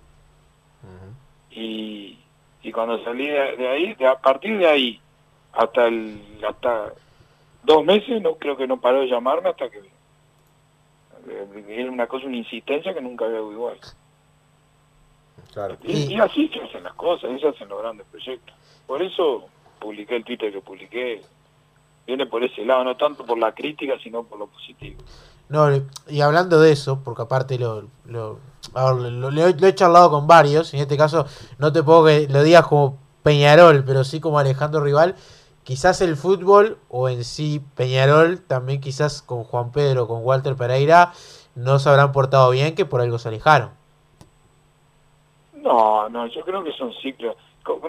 Y, 1.50 2.18
y 2.62 2.72
cuando 2.72 3.02
salí 3.04 3.26
de, 3.28 3.56
de 3.56 3.68
ahí, 3.68 3.94
de, 3.94 4.06
a 4.06 4.16
partir 4.16 4.58
de 4.58 4.66
ahí, 4.66 5.00
hasta 5.52 5.86
el 5.86 6.20
hasta 6.46 6.92
dos 7.62 7.84
meses, 7.84 8.20
no 8.20 8.34
creo 8.34 8.56
que 8.56 8.66
no 8.66 8.80
paró 8.80 9.00
de 9.00 9.08
llamarme 9.08 9.50
hasta 9.50 9.70
que 9.70 9.82
era 11.68 11.90
una 11.90 12.06
cosa, 12.06 12.26
una 12.26 12.36
insistencia 12.36 12.92
que 12.94 13.00
nunca 13.00 13.24
había 13.26 13.38
igual. 13.38 13.78
Claro. 15.52 15.76
Y, 15.82 16.14
y 16.14 16.20
así 16.20 16.48
se 16.48 16.60
hacen 16.60 16.84
las 16.84 16.94
cosas, 16.94 17.40
se 17.40 17.48
hacen 17.48 17.68
los 17.68 17.80
grandes 17.80 18.06
proyectos. 18.06 18.54
Por 18.86 19.02
eso 19.02 19.48
publiqué 19.78 20.16
el 20.16 20.24
Twitter 20.24 20.52
que 20.52 20.60
publiqué. 20.60 21.22
Viene 22.08 22.24
por 22.24 22.42
ese 22.42 22.64
lado, 22.64 22.84
no 22.84 22.96
tanto 22.96 23.26
por 23.26 23.36
la 23.36 23.54
crítica, 23.54 23.92
sino 24.02 24.22
por 24.22 24.38
lo 24.38 24.46
positivo. 24.46 24.96
No, 25.50 25.68
y 26.08 26.22
hablando 26.22 26.58
de 26.58 26.72
eso, 26.72 27.02
porque 27.04 27.20
aparte 27.20 27.58
lo, 27.58 27.84
lo, 28.06 28.38
lo 28.74 29.66
he 29.66 29.74
charlado 29.74 30.10
con 30.10 30.26
varios, 30.26 30.72
y 30.72 30.78
en 30.78 30.82
este 30.84 30.96
caso 30.96 31.26
no 31.58 31.70
te 31.70 31.82
puedo 31.82 32.06
que 32.06 32.26
lo 32.26 32.42
digas 32.42 32.66
como 32.66 32.96
Peñarol, 33.22 33.84
pero 33.84 34.04
sí 34.04 34.20
como 34.20 34.38
Alejandro 34.38 34.82
Rival, 34.82 35.16
quizás 35.64 36.00
el 36.00 36.16
fútbol 36.16 36.78
o 36.88 37.10
en 37.10 37.24
sí 37.24 37.60
Peñarol, 37.76 38.40
también 38.40 38.80
quizás 38.80 39.20
con 39.20 39.44
Juan 39.44 39.70
Pedro, 39.70 40.08
con 40.08 40.24
Walter 40.24 40.56
Pereira, 40.56 41.12
no 41.56 41.78
se 41.78 41.90
habrán 41.90 42.12
portado 42.12 42.48
bien, 42.52 42.74
que 42.74 42.86
por 42.86 43.02
algo 43.02 43.18
se 43.18 43.28
alejaron. 43.28 43.68
No, 45.52 46.08
no, 46.08 46.26
yo 46.26 46.40
creo 46.40 46.64
que 46.64 46.72
son 46.72 46.90
ciclos. 47.02 47.36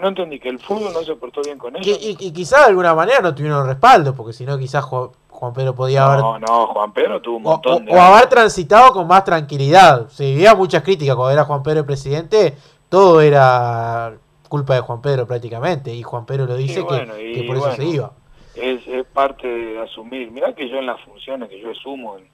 No 0.00 0.08
entendí 0.08 0.38
que 0.38 0.48
el 0.50 0.58
fútbol 0.58 0.92
no 0.92 1.02
se 1.02 1.14
portó 1.14 1.40
bien 1.42 1.58
con 1.58 1.74
ellos. 1.76 1.98
y, 2.02 2.16
y 2.18 2.32
quizás 2.32 2.60
de 2.60 2.66
alguna 2.70 2.94
manera 2.94 3.20
no 3.20 3.34
tuvieron 3.34 3.66
respaldo, 3.66 4.14
porque 4.14 4.32
si 4.32 4.44
no 4.44 4.58
quizás 4.58 4.84
Juan, 4.84 5.08
Juan 5.28 5.52
Pedro 5.54 5.74
podía 5.74 6.04
haber... 6.06 6.20
No, 6.20 6.38
no, 6.38 6.66
Juan 6.68 6.92
Pedro 6.92 7.20
tuvo 7.22 7.36
un 7.38 7.46
O, 7.46 7.50
montón 7.52 7.82
o- 7.82 7.86
de 7.86 7.92
o 7.92 8.00
haber 8.00 8.28
transitado 8.28 8.92
con 8.92 9.06
más 9.06 9.24
tranquilidad. 9.24 10.08
Se 10.08 10.24
vivía 10.24 10.54
muchas 10.54 10.82
críticas 10.82 11.16
cuando 11.16 11.32
era 11.32 11.44
Juan 11.44 11.62
Pedro 11.62 11.80
el 11.80 11.86
presidente, 11.86 12.56
todo 12.88 13.20
era 13.22 14.14
culpa 14.48 14.74
de 14.74 14.80
Juan 14.80 15.00
Pedro 15.00 15.26
prácticamente, 15.26 15.94
y 15.94 16.02
Juan 16.02 16.26
Pedro 16.26 16.46
lo 16.46 16.56
dice 16.56 16.84
que- 16.86 17.44
por 17.46 17.56
eso 17.56 17.72
se 17.72 17.84
iba. 17.84 18.12
es, 18.54 18.86
es 18.86 19.06
parte 19.06 19.46
de 19.48 19.80
asumir. 19.80 20.30
Mirá 20.30 20.54
que 20.54 20.68
yo 20.68 20.76
en 20.76 20.86
las 20.86 21.00
funciones 21.02 21.48
que 21.48 21.58
yo 21.60 21.70
asumo 21.70 22.18
en, 22.18 22.28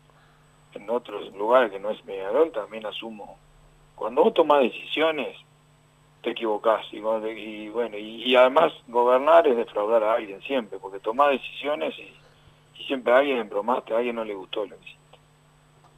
en 0.74 0.90
otros 0.90 1.32
lugares 1.34 1.70
que 1.70 1.78
no 1.78 1.90
es 1.90 2.04
mediador, 2.04 2.50
también 2.50 2.86
asumo. 2.86 3.38
Cuando 3.94 4.24
vos 4.24 4.34
tomás 4.34 4.62
decisiones, 4.62 5.36
te 6.22 6.30
equivocás. 6.30 6.86
Y, 6.92 6.98
y 6.98 7.68
bueno, 7.68 7.96
y, 7.96 8.24
y 8.24 8.36
además 8.36 8.72
gobernar 8.88 9.46
es 9.46 9.56
defraudar 9.56 10.02
a 10.04 10.14
alguien 10.14 10.40
siempre, 10.42 10.78
porque 10.78 10.98
tomás 10.98 11.30
decisiones 11.30 11.94
y, 11.98 12.12
y 12.80 12.84
siempre 12.84 13.12
a 13.12 13.18
alguien 13.18 13.38
embromaste, 13.38 13.94
a 13.94 13.98
alguien 13.98 14.16
no 14.16 14.24
le 14.24 14.34
gustó 14.34 14.66
lo 14.66 14.76
que 14.78 14.84
hiciste. 14.84 15.18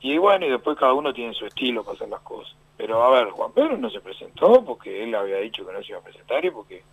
Y 0.00 0.18
bueno, 0.18 0.46
y 0.46 0.50
después 0.50 0.76
cada 0.78 0.92
uno 0.92 1.12
tiene 1.12 1.34
su 1.34 1.46
estilo 1.46 1.82
para 1.82 1.96
hacer 1.96 2.08
las 2.08 2.20
cosas. 2.20 2.54
Pero 2.76 3.02
a 3.02 3.10
ver, 3.10 3.30
Juan 3.30 3.52
Pedro 3.52 3.76
no 3.76 3.90
se 3.90 4.00
presentó 4.00 4.64
porque 4.64 5.02
él 5.02 5.14
había 5.14 5.38
dicho 5.38 5.66
que 5.66 5.72
no 5.72 5.82
se 5.82 5.88
iba 5.88 5.98
a 5.98 6.02
presentar 6.02 6.44
y 6.44 6.50
porque 6.50 6.84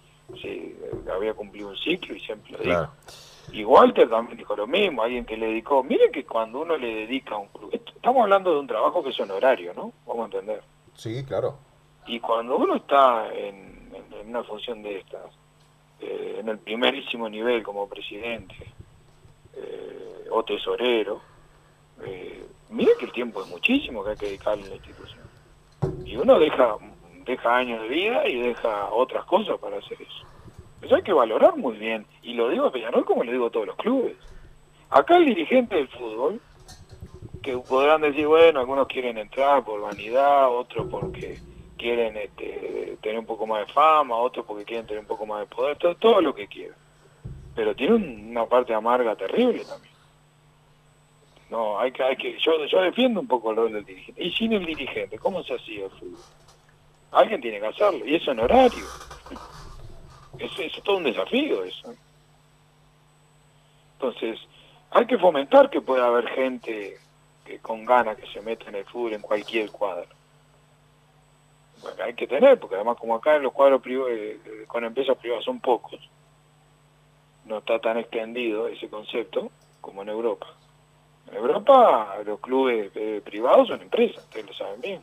se, 0.42 0.76
había 1.14 1.34
cumplido 1.36 1.70
un 1.70 1.78
ciclo 1.78 2.16
y 2.16 2.20
siempre 2.22 2.54
lo 2.54 2.58
dijo. 2.58 2.70
Claro. 2.72 2.92
Y 3.52 3.64
Walter 3.64 4.10
también 4.10 4.38
dijo 4.40 4.56
lo 4.56 4.66
mismo, 4.66 5.04
alguien 5.04 5.24
que 5.24 5.38
le 5.38 5.48
dedicó. 5.48 5.84
Miren 5.84 6.12
que 6.12 6.26
cuando 6.26 6.62
uno 6.62 6.76
le 6.78 6.88
dedica 6.88 7.36
a 7.36 7.38
un 7.38 7.48
club, 7.50 7.70
estamos 7.74 8.24
hablando 8.24 8.52
de 8.52 8.60
un 8.60 8.68
trabajo 8.68 9.04
que 9.04 9.12
es 9.12 9.20
honorario, 9.20 9.74
¿no? 9.76 9.94
Vamos 10.08 10.24
a 10.24 10.26
entender. 10.26 10.64
Sí, 10.96 11.24
claro. 11.24 11.60
Y 12.08 12.20
cuando 12.20 12.58
uno 12.58 12.76
está 12.76 13.34
en, 13.34 13.92
una 14.28 14.44
función 14.44 14.82
de 14.84 15.00
estas, 15.00 15.32
eh, 16.00 16.38
en 16.40 16.50
el 16.50 16.60
primerísimo 16.60 17.30
nivel 17.30 17.64
como 17.64 17.88
presidente 17.88 18.56
eh, 19.56 20.26
o 20.30 20.44
tesorero, 20.44 21.22
eh, 22.04 22.46
miren 22.70 22.98
que 23.00 23.06
el 23.06 23.12
tiempo 23.12 23.42
es 23.42 23.50
muchísimo 23.50 24.04
que 24.04 24.12
hay 24.12 24.18
que 24.18 24.26
dedicarle 24.28 24.66
a 24.66 24.70
la 24.70 24.76
institución. 24.76 25.26
Y 26.06 26.16
uno 26.18 26.38
deja, 26.40 26.76
deja 27.26 27.56
años 27.56 27.82
de 27.82 27.88
vida 27.88 28.28
y 28.28 28.42
deja 28.42 28.90
otras 28.92 29.26
cosas 29.26 29.58
para 29.60 29.78
hacer 29.78 30.02
eso. 30.02 30.26
Eso 30.82 30.96
hay 30.96 31.04
que 31.04 31.14
valorar 31.14 31.56
muy 31.58 31.78
bien. 31.78 32.06
Y 32.22 32.34
lo 32.34 32.50
digo 32.50 32.66
a 32.66 32.72
Peñarol 32.72 33.06
como 33.06 33.24
lo 33.24 33.32
digo 33.32 33.48
a 33.48 33.52
todos 33.52 33.68
los 33.68 33.76
clubes. 33.78 34.16
Acá 34.90 35.18
el 35.18 35.26
dirigente 35.26 35.76
del 35.76 35.88
fútbol, 35.88 36.40
que 37.42 37.58
podrán 37.58 38.02
decir, 38.02 38.28
bueno, 38.28 38.60
algunos 38.60 38.88
quieren 38.88 39.18
entrar 39.18 39.64
por 39.64 39.82
vanidad, 39.82 40.50
otros 40.50 40.88
porque 40.90 41.40
quieren 41.78 42.16
este, 42.18 42.98
tener 43.02 43.20
un 43.20 43.26
poco 43.26 43.46
más 43.46 43.66
de 43.68 43.74
fama, 43.74 44.16
otros 44.18 44.46
porque 44.46 44.66
quieren 44.66 44.86
tener 44.86 45.02
un 45.02 45.08
poco 45.08 45.26
más 45.26 45.42
de 45.42 45.48
poder, 45.56 45.78
todo, 45.78 45.96
todo 45.96 46.22
lo 46.22 46.34
que 46.34 46.48
quieran. 46.48 46.78
Pero 47.56 47.76
tiene 47.76 47.96
un- 47.96 48.28
una 48.32 48.46
parte 48.46 48.74
amarga 48.74 49.16
terrible 49.16 49.64
también. 49.66 49.94
No, 51.50 51.80
hay 51.80 51.92
que, 51.92 52.04
hay 52.04 52.16
que, 52.18 52.38
yo, 52.40 52.58
defiendo 52.82 53.20
un 53.20 53.28
poco 53.28 53.52
el 53.52 53.58
rol 53.58 53.74
del 53.74 53.86
dirigente. 53.86 54.24
Y 54.24 54.32
sin 54.32 54.54
el 54.54 54.66
dirigente, 54.66 55.20
¿cómo 55.20 55.44
se 55.44 55.54
hacía 55.56 55.86
el 55.86 55.92
fútbol? 55.92 56.20
Alguien 57.12 57.40
tiene 57.40 57.60
que 57.60 57.68
hacerlo, 57.68 58.06
y 58.06 58.16
es 58.16 58.28
honorario. 58.28 58.86
Es, 60.40 60.52
es 60.60 60.84
todo 60.84 60.98
un 60.98 61.04
desafío 61.04 61.64
eso. 61.64 61.94
Entonces, 63.94 64.40
hay 64.92 65.06
que 65.06 65.18
fomentar 65.18 65.70
que 65.70 65.82
pueda 65.82 66.08
haber 66.08 66.28
gente 66.30 66.98
que 67.46 67.60
con 67.60 67.86
ganas 67.86 68.18
que 68.18 68.28
se 68.28 68.42
meta 68.42 68.66
en 68.70 68.76
el 68.76 68.86
fútbol 68.86 69.14
en 69.14 69.22
cualquier 69.22 69.72
cuadro. 69.72 70.08
Hay 72.04 72.14
que 72.14 72.28
tener, 72.28 72.60
porque 72.60 72.76
además 72.76 72.98
como 73.00 73.16
acá 73.16 73.36
en 73.36 73.44
los 73.44 73.54
cuadros 73.54 73.82
privados, 73.82 74.12
con 74.68 74.84
empresas 74.84 75.18
privadas 75.18 75.44
son 75.46 75.60
pocos, 75.60 76.00
no 77.46 77.60
está 77.60 77.80
tan 77.80 77.98
extendido 77.98 78.68
ese 78.68 78.90
concepto 78.90 79.52
como 79.82 80.02
en 80.02 80.10
Europa. 80.10 80.48
En 81.30 81.36
Europa 81.38 82.18
los 82.26 82.40
clubes 82.40 82.92
eh, 82.96 83.22
privados 83.24 83.68
son 83.68 83.82
empresas, 83.82 84.24
ustedes 84.24 84.46
lo 84.48 84.54
saben 84.54 84.82
bien. 84.82 85.02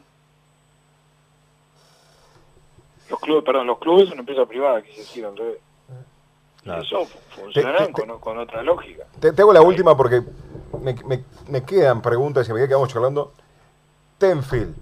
Los 3.08 3.20
clubes, 3.20 3.44
perdón, 3.44 3.66
los 3.66 3.78
clubes 3.78 4.08
son 4.08 4.18
empresas 4.18 4.48
privadas, 4.48 4.84
quise 4.84 5.00
decir 5.00 5.24
al 5.24 5.36
revés. 5.36 5.58
Claro. 6.62 6.82
Eso 6.82 7.06
funcionarán 7.34 7.88
Te- 7.88 7.92
te- 8.02 8.06
con, 8.08 8.20
con 8.20 8.38
otra 8.38 8.62
lógica. 8.62 9.04
Te, 9.20 9.32
te 9.32 9.42
hago 9.42 9.52
la 9.52 9.62
última 9.62 9.96
porque 9.96 10.22
me, 10.80 10.94
me- 11.04 11.24
me 11.48 11.64
quedan 11.64 12.00
preguntas 12.00 12.46
y 12.46 12.50
a 12.50 12.54
medida 12.54 12.68
que 12.68 12.74
vamos 12.74 12.88
charlando. 12.88 13.32
Tenfield. 14.18 14.76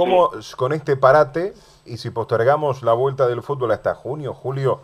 ¿Cómo 0.00 0.30
con 0.56 0.72
este 0.72 0.96
parate 0.96 1.52
y 1.84 1.98
si 1.98 2.08
postergamos 2.10 2.82
la 2.82 2.94
vuelta 2.94 3.28
del 3.28 3.42
fútbol 3.42 3.70
hasta 3.72 3.94
junio, 3.94 4.32
julio, 4.32 4.80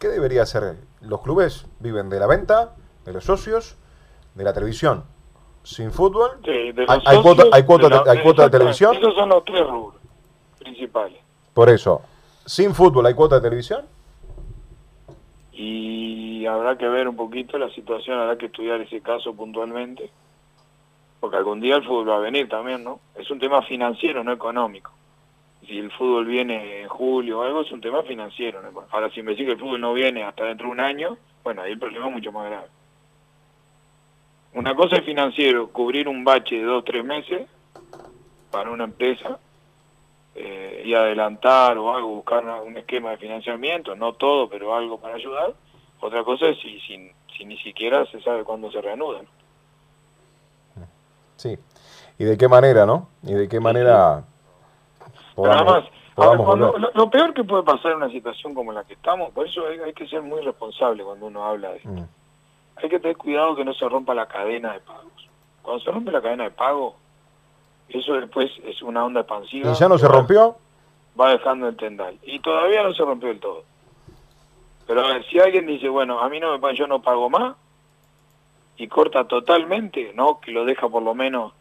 qué 0.00 0.08
debería 0.08 0.42
hacer? 0.42 0.76
Los 1.02 1.20
clubes 1.22 1.64
viven 1.78 2.10
de 2.10 2.18
la 2.18 2.26
venta, 2.26 2.74
de 3.04 3.12
los 3.12 3.22
socios, 3.24 3.76
de 4.34 4.42
la 4.42 4.52
televisión. 4.52 5.04
Sin 5.62 5.92
fútbol, 5.92 6.40
Sí, 6.44 6.72
de 6.72 6.84
hay, 6.88 6.98
los 6.98 7.06
hay 7.06 7.16
socios, 7.16 7.22
cuota, 7.22 7.42
hay 7.52 7.62
cuota 7.62 7.88
de 7.88 7.94
la- 7.94 8.02
de, 8.02 8.10
hay 8.10 8.22
cuota 8.22 8.42
de 8.42 8.46
exactamente. 8.46 8.58
televisión. 8.58 8.96
Esos 8.96 9.14
son 9.14 9.28
los 9.28 9.44
tres 9.44 9.66
rubros 9.68 10.00
principales. 10.58 11.18
Por 11.54 11.68
eso, 11.68 12.02
sin 12.44 12.74
fútbol 12.74 13.06
hay 13.06 13.14
cuota 13.14 13.36
de 13.36 13.42
televisión. 13.42 13.84
y 15.52 16.46
habrá 16.46 16.76
que 16.78 16.88
ver 16.88 17.08
un 17.08 17.16
poquito 17.16 17.58
la 17.58 17.68
situación, 17.70 18.18
habrá 18.18 18.36
que 18.38 18.46
estudiar 18.46 18.80
ese 18.80 19.00
caso 19.00 19.32
puntualmente, 19.34 20.10
porque 21.20 21.36
algún 21.36 21.60
día 21.60 21.76
el 21.76 21.84
fútbol 21.84 22.10
va 22.10 22.16
a 22.16 22.20
venir 22.20 22.48
también, 22.48 22.84
¿no? 22.84 23.00
Es 23.14 23.30
un 23.30 23.38
tema 23.38 23.62
financiero, 23.62 24.22
no 24.22 24.32
económico. 24.32 24.92
Si 25.66 25.78
el 25.78 25.90
fútbol 25.90 26.26
viene 26.26 26.82
en 26.82 26.88
julio 26.88 27.40
o 27.40 27.42
algo, 27.42 27.60
es 27.62 27.72
un 27.72 27.80
tema 27.80 28.02
financiero. 28.02 28.62
¿no? 28.62 28.84
Ahora, 28.90 29.10
si 29.10 29.22
me 29.22 29.32
dice 29.32 29.44
que 29.44 29.52
el 29.52 29.58
fútbol 29.58 29.80
no 29.80 29.92
viene 29.92 30.24
hasta 30.24 30.44
dentro 30.44 30.66
de 30.66 30.72
un 30.72 30.80
año, 30.80 31.18
bueno, 31.44 31.62
ahí 31.62 31.72
el 31.72 31.78
problema 31.78 32.06
es 32.06 32.12
mucho 32.12 32.32
más 32.32 32.46
grave. 32.46 32.68
Una 34.54 34.74
cosa 34.74 34.96
es 34.96 35.04
financiero, 35.04 35.68
cubrir 35.68 36.08
un 36.08 36.24
bache 36.24 36.56
de 36.56 36.62
dos, 36.62 36.84
tres 36.84 37.04
meses 37.04 37.46
para 38.50 38.70
una 38.70 38.84
empresa, 38.84 39.38
eh, 40.40 40.82
y 40.84 40.94
adelantar 40.94 41.76
o 41.78 41.92
algo, 41.92 42.08
buscar 42.08 42.44
un 42.64 42.76
esquema 42.76 43.10
de 43.10 43.16
financiamiento, 43.16 43.96
no 43.96 44.12
todo, 44.12 44.48
pero 44.48 44.72
algo 44.72 45.00
para 45.00 45.16
ayudar. 45.16 45.52
Otra 45.98 46.22
cosa 46.22 46.46
es 46.46 46.58
si, 46.60 46.78
si, 46.80 47.10
si 47.36 47.44
ni 47.44 47.58
siquiera 47.58 48.06
se 48.06 48.20
sabe 48.20 48.44
cuándo 48.44 48.70
se 48.70 48.80
reanudan. 48.80 49.26
Sí. 51.38 51.58
¿Y 52.18 52.24
de 52.24 52.36
qué 52.36 52.48
manera, 52.48 52.84
no? 52.84 53.08
¿Y 53.22 53.32
de 53.32 53.48
qué 53.48 53.60
manera 53.60 54.24
nada 55.36 55.64
más, 55.64 55.84
ver, 55.84 55.92
podamos 56.14 56.46
volver? 56.46 56.80
lo, 56.80 56.90
lo 56.92 57.10
peor 57.10 57.32
que 57.32 57.44
puede 57.44 57.62
pasar 57.62 57.92
en 57.92 57.98
una 57.98 58.10
situación 58.10 58.54
como 58.54 58.72
la 58.72 58.84
que 58.84 58.94
estamos, 58.94 59.30
por 59.30 59.46
eso 59.46 59.66
hay, 59.66 59.78
hay 59.78 59.92
que 59.92 60.06
ser 60.08 60.20
muy 60.20 60.42
responsable 60.42 61.04
cuando 61.04 61.26
uno 61.26 61.44
habla 61.44 61.70
de 61.70 61.76
esto. 61.76 61.88
Mm. 61.88 62.08
Hay 62.82 62.88
que 62.88 63.00
tener 63.00 63.16
cuidado 63.16 63.56
que 63.56 63.64
no 63.64 63.72
se 63.72 63.88
rompa 63.88 64.14
la 64.14 64.26
cadena 64.26 64.72
de 64.72 64.80
pagos. 64.80 65.28
Cuando 65.62 65.82
se 65.82 65.90
rompe 65.90 66.12
la 66.12 66.20
cadena 66.20 66.44
de 66.44 66.50
pago, 66.50 66.96
eso 67.88 68.14
después 68.14 68.50
es 68.64 68.82
una 68.82 69.04
onda 69.04 69.20
expansiva. 69.20 69.70
¿Y 69.70 69.74
ya 69.74 69.88
no 69.88 69.96
se 69.96 70.08
rompió? 70.08 70.56
va 71.18 71.30
dejando 71.30 71.68
el 71.68 71.76
tendal. 71.76 72.16
Y 72.22 72.38
todavía 72.40 72.82
no 72.82 72.92
se 72.94 73.04
rompió 73.04 73.28
del 73.28 73.40
todo. 73.40 73.64
Pero 74.86 75.04
a 75.04 75.14
ver, 75.14 75.24
si 75.26 75.38
alguien 75.38 75.66
dice, 75.66 75.88
bueno, 75.88 76.20
a 76.20 76.28
mí 76.28 76.40
no 76.40 76.58
me 76.58 76.74
yo 76.74 76.86
no 76.86 77.02
pago 77.02 77.28
más, 77.28 77.56
y 78.78 78.86
corta 78.86 79.26
totalmente, 79.26 80.12
¿no? 80.14 80.40
Que 80.40 80.52
lo 80.52 80.64
deja 80.64 80.88
por 80.88 81.02
lo 81.02 81.14
menos 81.14 81.52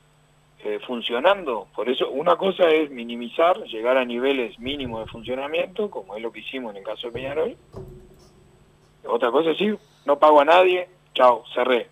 eh, 0.64 0.80
funcionando. 0.86 1.68
Por 1.76 1.90
eso, 1.90 2.10
una 2.12 2.36
cosa 2.36 2.70
es 2.70 2.92
minimizar, 2.92 3.58
llegar 3.64 3.98
a 3.98 4.06
niveles 4.06 4.58
mínimos 4.60 5.04
de 5.04 5.12
funcionamiento, 5.12 5.90
como 5.90 6.16
es 6.16 6.22
lo 6.22 6.32
que 6.32 6.40
hicimos 6.42 6.72
en 6.72 6.78
el 6.78 6.84
caso 6.84 7.08
de 7.08 7.14
Peñarol. 7.14 7.58
Otra 9.06 9.32
cosa 9.32 9.52
es 9.52 9.58
decir, 9.58 9.80
no 10.06 10.20
pago 10.20 10.42
a 10.42 10.46
nadie, 10.46 10.88
chao, 11.16 11.44
cerré. 11.54 11.90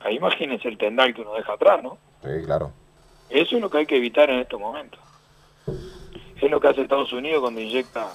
Ahí 0.00 0.16
imagínense 0.16 0.68
el 0.68 0.78
tendal 0.78 1.14
que 1.14 1.20
uno 1.20 1.34
deja 1.34 1.52
atrás, 1.52 1.82
¿no? 1.82 1.98
Sí, 2.22 2.44
claro. 2.46 2.72
Eso 3.28 3.56
es 3.56 3.62
lo 3.62 3.70
que 3.70 3.78
hay 3.78 3.86
que 3.86 3.96
evitar 3.96 4.30
en 4.30 4.40
estos 4.40 4.58
momentos. 4.58 5.00
Es 6.40 6.50
lo 6.50 6.58
que 6.58 6.68
hace 6.68 6.82
Estados 6.82 7.12
Unidos 7.12 7.40
cuando 7.40 7.60
inyecta 7.60 8.10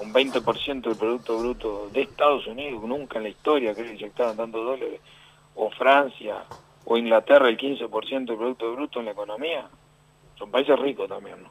un 0.00 0.12
20% 0.12 0.82
del 0.82 0.96
Producto 0.96 1.38
Bruto 1.38 1.88
de 1.92 2.02
Estados 2.02 2.46
Unidos, 2.46 2.82
nunca 2.84 3.18
en 3.18 3.24
la 3.24 3.28
historia 3.30 3.74
que 3.74 3.86
inyectaban 3.92 4.36
tantos 4.36 4.64
dólares, 4.64 5.00
o 5.54 5.70
Francia, 5.70 6.36
o 6.84 6.96
Inglaterra 6.96 7.48
el 7.48 7.58
15% 7.58 8.26
del 8.26 8.36
Producto 8.36 8.72
Bruto 8.72 8.98
en 9.00 9.06
la 9.06 9.12
economía. 9.12 9.66
Son 10.38 10.50
países 10.50 10.78
ricos 10.78 11.08
también, 11.08 11.42
¿no? 11.42 11.48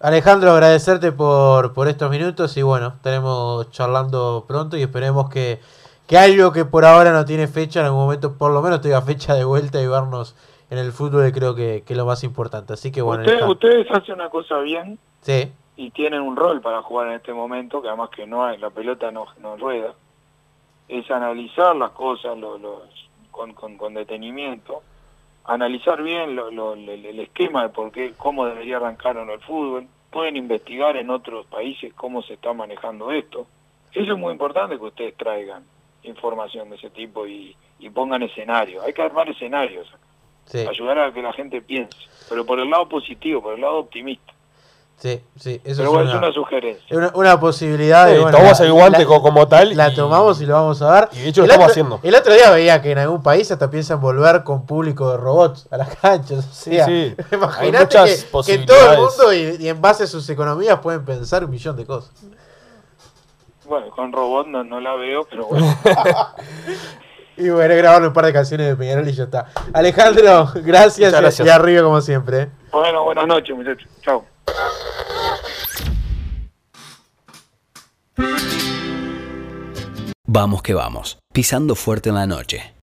Alejandro, 0.00 0.50
agradecerte 0.50 1.12
por, 1.12 1.72
por 1.74 1.86
estos 1.88 2.10
minutos 2.10 2.56
y 2.56 2.62
bueno, 2.62 2.88
estaremos 2.88 3.70
charlando 3.70 4.44
pronto 4.48 4.76
y 4.76 4.82
esperemos 4.82 5.30
que, 5.30 5.60
que 6.08 6.18
algo 6.18 6.52
que 6.52 6.64
por 6.64 6.84
ahora 6.84 7.12
no 7.12 7.24
tiene 7.24 7.46
fecha, 7.46 7.80
en 7.80 7.86
algún 7.86 8.00
momento 8.02 8.36
por 8.36 8.50
lo 8.52 8.60
menos 8.62 8.80
tenga 8.80 9.00
fecha 9.02 9.34
de 9.34 9.44
vuelta 9.44 9.80
y 9.80 9.86
vernos 9.86 10.34
en 10.70 10.78
el 10.78 10.90
fútbol, 10.92 11.30
creo 11.32 11.54
que, 11.54 11.84
que 11.86 11.92
es 11.92 11.96
lo 11.96 12.04
más 12.04 12.24
importante. 12.24 12.72
Así 12.72 12.90
que 12.90 13.00
bueno, 13.00 13.22
Ustedes- 13.22 13.42
Alejandro. 13.42 13.68
ustedes 13.68 13.86
hacen 13.92 14.14
una 14.16 14.28
cosa 14.28 14.58
bien 14.58 14.98
Sí, 15.20 15.52
y 15.76 15.90
tienen 15.90 16.20
un 16.20 16.36
rol 16.36 16.60
para 16.60 16.82
jugar 16.82 17.08
en 17.08 17.14
este 17.14 17.32
momento, 17.32 17.80
que 17.82 17.88
además 17.88 18.10
que 18.10 18.26
no 18.26 18.44
hay, 18.44 18.58
la 18.58 18.70
pelota 18.70 19.10
no, 19.10 19.26
no 19.40 19.56
rueda, 19.56 19.94
es 20.88 21.10
analizar 21.10 21.74
las 21.76 21.90
cosas 21.90 22.36
los- 22.36 22.62
con, 23.30 23.54
con, 23.54 23.78
con 23.78 23.94
detenimiento, 23.94 24.82
analizar 25.44 26.02
bien 26.02 26.36
lo- 26.36 26.50
lo- 26.50 26.74
el, 26.74 26.88
el 26.88 27.20
esquema 27.20 27.62
de 27.64 27.68
por 27.70 27.90
qué, 27.90 28.12
cómo 28.16 28.44
debería 28.46 28.76
arrancar 28.76 29.16
o 29.16 29.24
no 29.24 29.32
el 29.32 29.40
fútbol, 29.40 29.86
pueden 30.10 30.36
investigar 30.36 30.96
en 30.98 31.08
otros 31.08 31.46
países 31.46 31.94
cómo 31.94 32.22
se 32.22 32.34
está 32.34 32.52
manejando 32.52 33.10
esto. 33.10 33.46
Eso 33.92 34.12
es 34.12 34.18
muy 34.18 34.32
importante 34.32 34.76
que 34.78 34.84
ustedes 34.84 35.16
traigan 35.16 35.64
información 36.02 36.68
de 36.68 36.76
ese 36.76 36.90
tipo 36.90 37.26
y, 37.26 37.56
y 37.78 37.88
pongan 37.90 38.22
escenarios. 38.22 38.84
Hay 38.84 38.92
que 38.92 39.02
armar 39.02 39.28
escenarios, 39.30 39.88
sí, 40.44 40.58
ayudar 40.68 40.98
a 40.98 41.12
que 41.12 41.22
la 41.22 41.32
gente 41.32 41.62
piense, 41.62 41.96
pero 42.28 42.44
por 42.44 42.58
el 42.60 42.68
lado 42.68 42.88
positivo, 42.88 43.40
por 43.40 43.54
el 43.54 43.60
lado 43.62 43.78
optimista. 43.78 44.31
Sí, 45.02 45.20
sí. 45.36 45.60
Eso 45.64 45.78
Pero 45.78 45.82
es 45.82 45.88
bueno, 45.88 46.00
una, 46.02 46.10
es 46.12 46.16
una 46.18 46.32
sugerencia. 46.32 46.96
una, 46.96 47.10
una 47.14 47.40
posibilidad. 47.40 48.06
Sí, 48.06 48.12
de, 48.14 48.20
bueno, 48.20 48.36
tomamos 48.38 48.60
la- 48.60 48.66
el 48.66 48.72
guante 48.72 48.98
la- 49.00 49.04
como 49.06 49.48
tal. 49.48 49.76
La 49.76 49.88
y- 49.90 49.94
tomamos 49.96 50.40
y 50.40 50.46
lo 50.46 50.54
vamos 50.54 50.80
a 50.82 50.86
dar. 50.86 51.08
y 51.12 51.18
de 51.22 51.28
hecho 51.28 51.40
lo 51.40 51.46
estamos 51.46 51.64
otro, 51.64 51.72
haciendo. 51.72 52.00
El 52.02 52.14
otro 52.14 52.32
día 52.32 52.50
veía 52.50 52.80
que 52.80 52.92
en 52.92 52.98
algún 52.98 53.22
país 53.22 53.50
hasta 53.50 53.68
piensan 53.68 54.00
volver 54.00 54.44
con 54.44 54.64
público 54.64 55.10
de 55.10 55.16
robots 55.16 55.66
a 55.72 55.76
las 55.76 55.94
canchas. 55.96 56.46
O 56.46 56.52
sea, 56.54 56.86
sí. 56.86 57.14
Hay 57.30 57.36
imagínate 57.36 57.84
muchas 57.84 58.10
que, 58.10 58.16
que 58.16 58.22
todo 58.22 58.22
el 58.22 58.30
posibilidades. 58.30 58.98
mundo 58.98 59.32
y, 59.34 59.56
y 59.64 59.68
en 59.68 59.80
base 59.82 60.04
a 60.04 60.06
sus 60.06 60.28
economías 60.30 60.78
pueden 60.78 61.04
pensar 61.04 61.44
un 61.44 61.50
millón 61.50 61.76
de 61.76 61.84
cosas. 61.84 62.12
Bueno, 63.66 63.90
con 63.90 64.12
robot 64.12 64.46
no, 64.48 64.62
no 64.64 64.80
la 64.80 64.94
veo, 64.94 65.26
pero 65.28 65.46
bueno. 65.46 65.76
Y 67.34 67.48
bueno, 67.48 67.74
grabar 67.74 68.02
un 68.02 68.12
par 68.12 68.26
de 68.26 68.32
canciones 68.34 68.66
de 68.68 68.76
Peñarol 68.76 69.08
y 69.08 69.12
ya 69.12 69.24
está. 69.24 69.46
Alejandro, 69.72 70.50
gracias, 70.56 71.12
gracias. 71.12 71.46
y 71.46 71.50
arriba 71.50 71.82
como 71.82 72.00
siempre. 72.02 72.42
¿eh? 72.42 72.48
bueno, 72.70 73.04
buenas 73.04 73.26
noches, 73.26 73.56
muchachos. 73.56 73.88
Chao. 74.02 74.24
Vamos 80.26 80.62
que 80.62 80.74
vamos, 80.74 81.18
pisando 81.32 81.74
fuerte 81.74 82.08
en 82.08 82.14
la 82.14 82.26
noche. 82.26 82.62